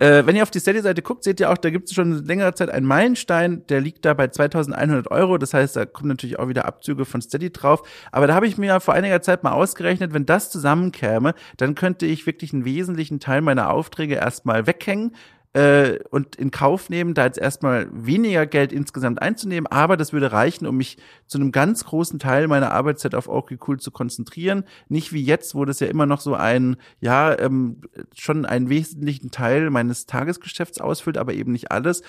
äh, 0.00 0.24
wenn 0.24 0.36
ihr 0.36 0.42
auf 0.42 0.50
die 0.50 0.60
Steady-Seite 0.60 1.02
guckt, 1.02 1.24
seht 1.24 1.40
ihr 1.40 1.50
auch, 1.50 1.58
da 1.58 1.70
gibt 1.70 1.88
es 1.88 1.94
schon 1.94 2.24
längere 2.24 2.54
Zeit 2.54 2.70
einen 2.70 2.86
Meilenstein, 2.86 3.66
der 3.68 3.80
liegt 3.80 4.04
da 4.04 4.14
bei 4.14 4.28
2100 4.28 5.10
Euro. 5.10 5.38
Das 5.38 5.52
heißt, 5.54 5.76
da 5.76 5.84
kommen 5.84 6.08
natürlich 6.08 6.38
auch 6.38 6.48
wieder 6.48 6.64
Abzüge 6.64 7.04
von 7.04 7.20
Steady 7.20 7.52
drauf. 7.52 7.82
Aber 8.10 8.26
da 8.26 8.34
habe 8.34 8.46
ich 8.46 8.56
mir 8.56 8.80
vor 8.80 8.94
einiger 8.94 9.20
Zeit 9.20 9.42
mal 9.42 9.52
ausgerechnet, 9.52 10.14
wenn 10.14 10.26
das 10.26 10.50
zusammenkäme, 10.50 11.34
dann 11.56 11.74
könnte 11.74 12.06
ich 12.06 12.26
wirklich 12.26 12.52
einen 12.52 12.64
wesentlichen 12.64 13.20
Teil 13.20 13.42
meiner 13.42 13.70
Aufträge 13.70 14.14
erstmal 14.14 14.66
weghängen 14.66 15.14
äh, 15.54 15.98
und 16.10 16.36
in 16.36 16.50
Kauf 16.50 16.88
nehmen, 16.88 17.14
da 17.14 17.26
jetzt 17.26 17.38
erstmal 17.38 17.88
weniger 17.92 18.46
Geld 18.46 18.72
insgesamt 18.72 19.20
einzunehmen, 19.20 19.66
aber 19.66 19.96
das 19.96 20.12
würde 20.12 20.32
reichen, 20.32 20.66
um 20.66 20.76
mich 20.76 20.96
zu 21.26 21.38
einem 21.38 21.52
ganz 21.52 21.84
großen 21.84 22.18
Teil 22.18 22.48
meiner 22.48 22.72
Arbeitszeit 22.72 23.14
auf 23.14 23.28
okay 23.28 23.58
cool 23.66 23.78
zu 23.78 23.90
konzentrieren. 23.90 24.64
Nicht 24.88 25.12
wie 25.12 25.22
jetzt, 25.22 25.54
wo 25.54 25.64
das 25.64 25.80
ja 25.80 25.88
immer 25.88 26.06
noch 26.06 26.20
so 26.20 26.34
ein, 26.34 26.76
ja, 27.00 27.38
ähm, 27.38 27.82
schon 28.14 28.46
einen 28.46 28.68
wesentlichen 28.68 29.30
Teil 29.30 29.70
meines 29.70 30.06
Tagesgeschäfts 30.06 30.80
ausfüllt, 30.80 31.18
aber 31.18 31.34
eben 31.34 31.52
nicht 31.52 31.70
alles. 31.70 32.02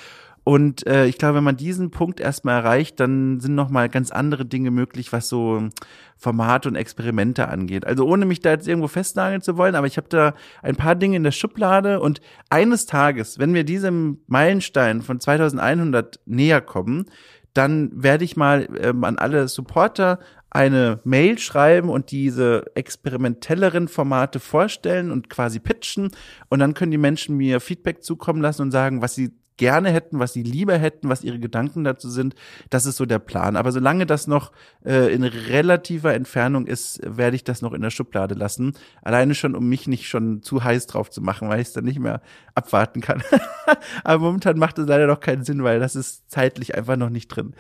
Und 0.44 0.86
äh, 0.88 1.06
ich 1.06 1.18
glaube, 1.18 1.36
wenn 1.36 1.44
man 1.44 1.56
diesen 1.56 1.90
Punkt 1.90 2.20
erstmal 2.20 2.60
erreicht, 2.60 3.00
dann 3.00 3.40
sind 3.40 3.56
noch 3.56 3.70
mal 3.70 3.88
ganz 3.88 4.12
andere 4.12 4.46
Dinge 4.46 4.72
möglich, 4.72 5.14
was 5.14 5.30
so 5.30 5.70
Formate 6.18 6.68
und 6.68 6.76
Experimente 6.76 7.48
angeht. 7.48 7.86
Also 7.86 8.06
ohne 8.06 8.26
mich 8.26 8.42
da 8.42 8.52
jetzt 8.52 8.68
irgendwo 8.68 8.90
festnageln 8.90 9.42
zu 9.42 9.58
wollen, 9.58 9.76
aber 9.76 9.88
ich 9.88 9.98
habe 9.98 10.10
da 10.10 10.34
ein 10.62 10.76
paar 10.76 10.96
Dinge 10.96 11.16
in 11.16 11.24
der 11.24 11.32
Schublade 11.32 12.02
und 12.02 12.20
eines 12.50 12.86
Tages, 12.86 13.40
wenn 13.40 13.54
wir 13.54 13.64
diesem 13.64 14.20
Meilenstein 14.28 15.02
von 15.02 15.20
2100 15.20 16.20
näher 16.26 16.62
kommen, 16.62 17.06
dann 17.54 17.92
werde 17.94 18.26
ich 18.26 18.36
mal 18.36 18.68
ähm, 18.82 19.04
an 19.04 19.18
alle 19.18 19.48
Supporter 19.48 20.20
eine 20.50 21.00
Mail 21.04 21.40
schreiben 21.40 21.90
und 21.90 22.12
diese 22.12 22.66
experimentelleren 22.76 23.88
Formate 23.88 24.40
vorstellen 24.40 25.10
und 25.12 25.30
quasi 25.30 25.60
pitchen. 25.60 26.12
Und 26.50 26.60
dann 26.60 26.76
können 26.76 26.92
die 26.92 26.98
Menschen 27.00 27.38
mir 27.38 27.60
Feedback 27.60 28.04
zukommen 28.04 28.42
lassen 28.42 28.62
und 28.62 28.72
sagen, 28.72 29.02
was 29.02 29.16
sie 29.16 29.32
gerne 29.58 29.92
hätten, 29.92 30.20
was 30.20 30.34
sie 30.34 30.44
lieber 30.44 30.78
hätten, 30.78 31.10
was 31.10 31.24
ihre 31.24 31.40
Gedanken 31.40 31.84
dazu 31.84 32.10
sind. 32.10 32.36
Das 32.70 32.86
ist 32.86 32.98
so 32.98 33.06
der 33.06 33.20
Plan. 33.20 33.56
Aber 33.56 33.72
solange 33.72 34.06
das 34.06 34.28
noch 34.28 34.52
äh, 34.86 35.14
in 35.14 35.24
relativer 35.24 36.14
Entfernung 36.14 36.68
ist, 36.68 37.02
werde 37.04 37.36
ich 37.36 37.44
das 37.44 37.62
noch 37.62 37.74
in 37.74 37.82
der 37.82 37.90
Schublade 37.90 38.36
lassen. 38.36 38.74
Alleine 39.02 39.36
schon, 39.36 39.56
um 39.56 39.68
mich 39.68 39.88
nicht 39.88 40.08
schon 40.08 40.42
zu 40.42 40.64
heiß 40.64 40.88
drauf 40.88 41.10
zu 41.10 41.22
machen, 41.22 41.50
weil 41.50 41.62
ich 41.62 41.68
es 41.68 41.74
dann 41.74 41.86
nicht 41.86 42.00
mehr 42.00 42.22
abwarten 42.56 43.02
kann. 43.02 43.24
Aber 44.04 44.24
momentan 44.24 44.58
macht 44.58 44.80
es 44.80 44.88
leider 44.88 45.08
noch 45.08 45.20
keinen 45.20 45.44
Sinn, 45.44 45.64
weil 45.64 45.80
das 45.80 45.96
ist 45.96 46.30
zeitlich 46.30 46.76
einfach 46.76 46.96
noch 46.96 47.10
nicht 47.10 47.28
drin. 47.28 47.54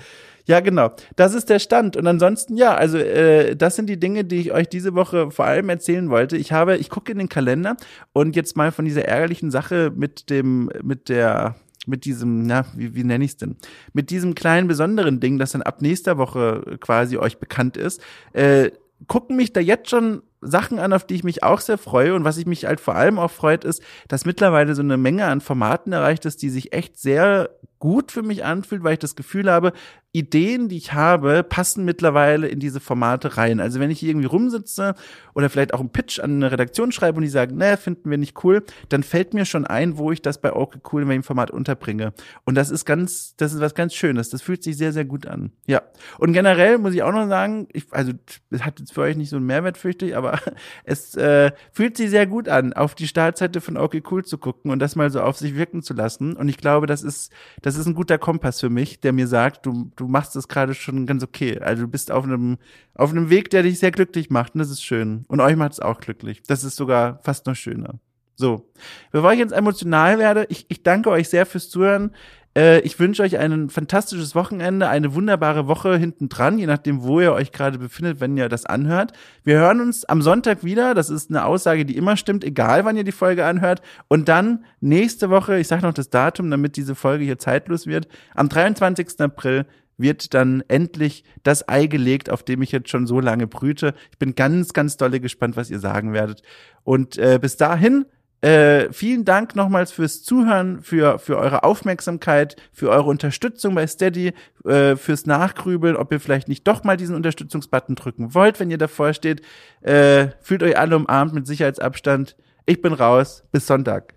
Ja, 0.46 0.60
genau. 0.60 0.92
Das 1.16 1.34
ist 1.34 1.50
der 1.50 1.60
Stand. 1.60 1.96
Und 1.96 2.06
ansonsten, 2.06 2.58
ja, 2.58 2.76
also 2.76 2.98
äh, 2.98 3.56
das 3.56 3.78
sind 3.78 3.88
die 3.88 4.00
Dinge, 4.00 4.26
die 4.26 4.42
ich 4.42 4.52
euch 4.52 4.68
diese 4.68 4.94
Woche 4.94 5.32
vor 5.32 5.46
allem 5.46 5.70
erzählen 5.70 6.10
wollte. 6.10 6.36
Ich 6.36 6.52
habe, 6.52 6.76
ich 6.78 6.90
gucke 6.90 7.12
in 7.14 7.18
den 7.18 7.30
Kalender 7.30 7.78
und 8.12 8.36
jetzt 8.36 8.58
mal 8.58 8.72
von 8.72 8.84
dieser 8.84 9.06
ärgerlichen 9.06 9.52
Sache 9.52 9.92
mit 9.96 10.30
dem, 10.30 10.70
mit 10.84 11.08
der 11.08 11.56
mit 11.86 12.06
diesem, 12.06 12.46
na, 12.46 12.66
wie, 12.75 12.96
wie 12.96 13.04
nenne 13.04 13.25
ich 13.25 13.32
es 13.32 13.38
denn? 13.38 13.58
Mit 13.94 14.10
diesem 14.10 14.36
kleinen 14.36 14.68
besonderen 14.68 15.20
Ding, 15.20 15.38
das 15.38 15.52
dann 15.52 15.62
ab 15.62 15.82
nächster 15.82 16.18
Woche 16.18 16.78
quasi 16.80 17.18
euch 17.18 17.38
bekannt 17.38 17.78
ist, 17.78 18.02
äh, 18.34 18.72
gucken 19.08 19.36
mich 19.36 19.54
da 19.54 19.60
jetzt 19.60 19.90
schon 19.90 20.22
Sachen 20.44 20.80
an, 20.80 20.94
auf 20.94 21.06
die 21.06 21.16
ich 21.16 21.24
mich 21.24 21.44
auch 21.44 21.60
sehr 21.60 21.78
freue. 21.78 22.16
Und 22.16 22.24
was 22.24 22.38
ich 22.38 22.46
mich 22.46 22.66
halt 22.66 22.80
vor 22.80 22.96
allem 22.96 23.20
auch 23.20 23.32
freut, 23.32 23.64
ist, 23.64 23.82
dass 24.08 24.26
mittlerweile 24.26 24.76
so 24.76 24.82
eine 24.82 24.98
Menge 24.98 25.26
an 25.26 25.42
Formaten 25.42 25.94
erreicht 25.94 26.26
ist, 26.26 26.42
die 26.42 26.50
sich 26.50 26.74
echt 26.74 27.00
sehr 27.00 27.50
gut 27.84 28.14
für 28.14 28.24
mich 28.24 28.46
anfühlt, 28.46 28.82
weil 28.84 28.94
ich 28.94 29.00
das 29.00 29.18
Gefühl 29.18 29.51
habe, 29.51 29.74
Ideen, 30.14 30.70
die 30.70 30.77
ich 30.77 30.94
habe, 30.94 31.44
passen 31.44 31.84
mittlerweile 31.84 32.48
in 32.48 32.60
diese 32.60 32.79
Formate 32.79 33.36
rein. 33.36 33.60
Also 33.60 33.79
wenn 33.79 33.90
ich 33.90 34.00
hier 34.00 34.10
irgendwie 34.10 34.27
rumsitze 34.27 34.94
oder 35.34 35.50
vielleicht 35.50 35.74
auch 35.74 35.79
einen 35.79 35.90
Pitch 35.90 36.20
an 36.20 36.36
eine 36.36 36.51
Redaktion 36.51 36.92
schreibe 36.92 37.18
und 37.18 37.24
die 37.24 37.29
sagen, 37.29 37.58
ne, 37.58 37.75
finden 37.75 38.12
wir 38.12 38.20
nicht 38.20 38.42
cool, 38.44 38.64
dann 38.90 39.01
fällt 39.01 39.34
mir 39.34 39.44
schon 39.44 39.66
ein, 39.66 39.98
wo 39.98 40.12
ich 40.12 40.22
das 40.22 40.40
bei 40.40 40.53
okay 40.53 40.79
cool 40.94 41.01
in 41.01 41.10
welchem 41.10 41.24
Format 41.24 41.50
unterbringe. 41.50 42.14
Und 42.46 42.56
das 42.56 42.70
ist 42.70 42.86
ganz, 42.86 43.36
das 43.38 43.53
ist 43.53 43.60
was 43.60 43.74
ganz 43.74 43.96
Schönes. 43.96 44.29
Das 44.29 44.44
fühlt 44.44 44.64
sich 44.64 44.77
sehr, 44.77 44.94
sehr 44.94 45.03
gut 45.03 45.25
an. 45.25 45.51
Ja. 45.66 45.82
Und 46.20 46.32
generell 46.32 46.77
muss 46.77 46.94
ich 46.94 47.01
auch 47.01 47.12
noch 47.12 47.27
sagen, 47.27 47.68
ich, 47.74 47.88
also 47.92 48.14
es 48.51 48.64
hat 48.64 48.79
jetzt 48.79 48.94
für 48.94 49.01
euch 49.01 49.18
nicht 49.18 49.29
so 49.29 49.38
einen 49.38 49.48
Mehrwert, 49.48 49.77
fürchte 49.77 50.06
ich, 50.06 50.16
aber 50.16 50.32
es 50.83 51.15
äh, 51.15 51.51
fühlt 51.72 51.98
sich 51.98 52.09
sehr 52.09 52.25
gut 52.27 52.50
an, 52.50 52.74
auf 52.74 52.96
die 52.96 53.07
Startseite 53.07 53.61
von 53.61 53.77
okay 53.77 54.01
cool 54.11 54.24
zu 54.25 54.37
gucken 54.37 54.72
und 54.72 54.79
das 54.79 54.96
mal 54.96 55.09
so 55.09 55.22
auf 55.22 55.37
sich 55.37 55.55
wirken 55.55 55.81
zu 55.81 55.93
lassen. 55.93 56.35
Und 56.35 56.50
ich 56.50 56.57
glaube, 56.57 56.87
das 56.87 57.03
ist, 57.03 57.31
das 57.61 57.75
ist 57.75 57.85
ein 57.85 57.93
guter 57.93 58.17
Kompass 58.17 58.59
für 58.59 58.69
mich, 58.69 59.00
der 59.00 59.13
mir 59.13 59.27
sagt, 59.27 59.65
du, 59.65 59.91
du 59.96 60.07
machst 60.07 60.35
es 60.35 60.48
gerade 60.48 60.74
schon 60.74 61.05
ganz 61.05 61.24
okay. 61.24 61.59
Also 61.59 61.83
du 61.83 61.87
bist 61.87 62.11
auf 62.11 62.24
einem, 62.24 62.57
auf 62.93 63.11
einem 63.11 63.29
Weg, 63.29 63.50
der 63.50 63.63
dich 63.63 63.79
sehr 63.79 63.91
glücklich 63.91 64.29
macht. 64.29 64.55
Und 64.55 64.59
das 64.59 64.69
ist 64.69 64.83
schön. 64.83 65.25
Und 65.27 65.39
euch 65.39 65.55
macht 65.55 65.74
es 65.74 65.79
auch 65.79 66.00
glücklich. 66.00 66.43
Das 66.43 66.63
ist 66.63 66.75
sogar 66.75 67.19
fast 67.24 67.46
noch 67.46 67.55
schöner. 67.55 68.00
So. 68.35 68.69
Bevor 69.11 69.31
ich 69.33 69.39
jetzt 69.39 69.53
emotional 69.53 70.19
werde, 70.19 70.46
ich, 70.50 70.65
ich 70.69 70.83
danke 70.83 71.09
euch 71.09 71.29
sehr 71.29 71.46
fürs 71.46 71.69
Zuhören. 71.69 72.11
Äh, 72.55 72.79
ich 72.81 73.00
wünsche 73.00 73.24
euch 73.24 73.37
ein 73.37 73.70
fantastisches 73.70 74.35
Wochenende, 74.35 74.87
eine 74.87 75.16
wunderbare 75.16 75.68
Woche 75.68 75.98
hinten 75.98 76.29
dran, 76.29 76.59
je 76.59 76.66
nachdem, 76.66 77.03
wo 77.03 77.20
ihr 77.20 77.33
euch 77.33 77.51
gerade 77.51 77.77
befindet, 77.79 78.20
wenn 78.20 78.37
ihr 78.37 78.50
das 78.50 78.66
anhört. 78.66 79.13
Wir 79.44 79.57
hören 79.59 79.81
uns 79.81 80.05
am 80.05 80.22
Sonntag 80.22 80.63
wieder. 80.63 80.94
Das 80.94 81.09
ist 81.09 81.29
eine 81.29 81.46
Aussage, 81.46 81.85
die 81.85 81.98
immer 81.98 82.18
stimmt, 82.18 82.44
egal 82.44 82.85
wann 82.85 82.98
ihr 82.98 83.03
die 83.03 83.11
Folge 83.11 83.46
anhört. 83.46 83.81
Und 84.07 84.29
dann 84.29 84.66
nächste 84.81 85.29
Woche, 85.29 85.59
ich 85.59 85.68
sage 85.68 85.83
noch 85.83 85.94
das 85.94 86.09
Datum, 86.09 86.51
damit 86.51 86.77
diese 86.77 86.96
Folge 86.96 87.24
hier 87.24 87.39
zeitlos 87.39 87.87
wird, 87.87 88.07
am 88.35 88.50
23. 88.50 89.20
April 89.20 89.66
wird 89.98 90.33
dann 90.33 90.63
endlich 90.68 91.24
das 91.44 91.70
Ei 91.70 91.85
gelegt, 91.85 92.29
auf 92.29 92.44
dem 92.44 92.61
ich 92.61 92.72
jetzt 92.72 92.89
schon 92.89 93.05
so 93.05 93.20
lange 93.20 93.48
brüte. 93.48 93.94
Ich 94.11 94.18
bin 94.18 94.35
ganz, 94.35 94.74
ganz 94.74 94.98
dolle 94.98 95.20
gespannt, 95.20 95.55
was 95.55 95.70
ihr 95.70 95.79
sagen 95.79 96.13
werdet. 96.13 96.42
Und 96.83 97.18
äh, 97.18 97.39
bis 97.39 97.57
dahin 97.57 98.05
äh, 98.44 98.92
vielen 98.92 99.24
Dank 99.24 99.56
nochmals 99.56 99.94
fürs 99.94 100.22
Zuhören, 100.22 100.82
für, 100.82 101.18
für 101.18 101.38
eure 101.38 101.64
Aufmerksamkeit, 101.64 102.58
für 102.74 102.90
eure 102.90 103.10
Unterstützung 103.10 103.74
bei 103.74 103.88
Steady, 103.88 104.34
äh, 104.66 104.98
fürs 104.98 105.25
Nachgrübeln, 105.25 105.96
ob 105.96 106.12
ihr 106.12 106.20
vielleicht 106.20 106.50
nicht 106.50 106.68
doch 106.68 106.84
mal 106.84 106.98
diesen 106.98 107.16
Unterstützungsbutton 107.16 107.96
drücken 107.96 108.34
wollt, 108.34 108.60
wenn 108.60 108.70
ihr 108.70 108.77
davor 108.77 109.14
steht. 109.14 109.42
Äh, 109.79 110.27
fühlt 110.42 110.62
euch 110.62 110.77
alle 110.77 110.98
umarmt 110.98 111.34
mit 111.34 111.48
Sicherheitsabstand. 111.48 112.36
Ich 112.66 112.82
bin 112.82 112.92
raus. 112.92 113.46
Bis 113.53 113.66
Sonntag. 113.66 114.14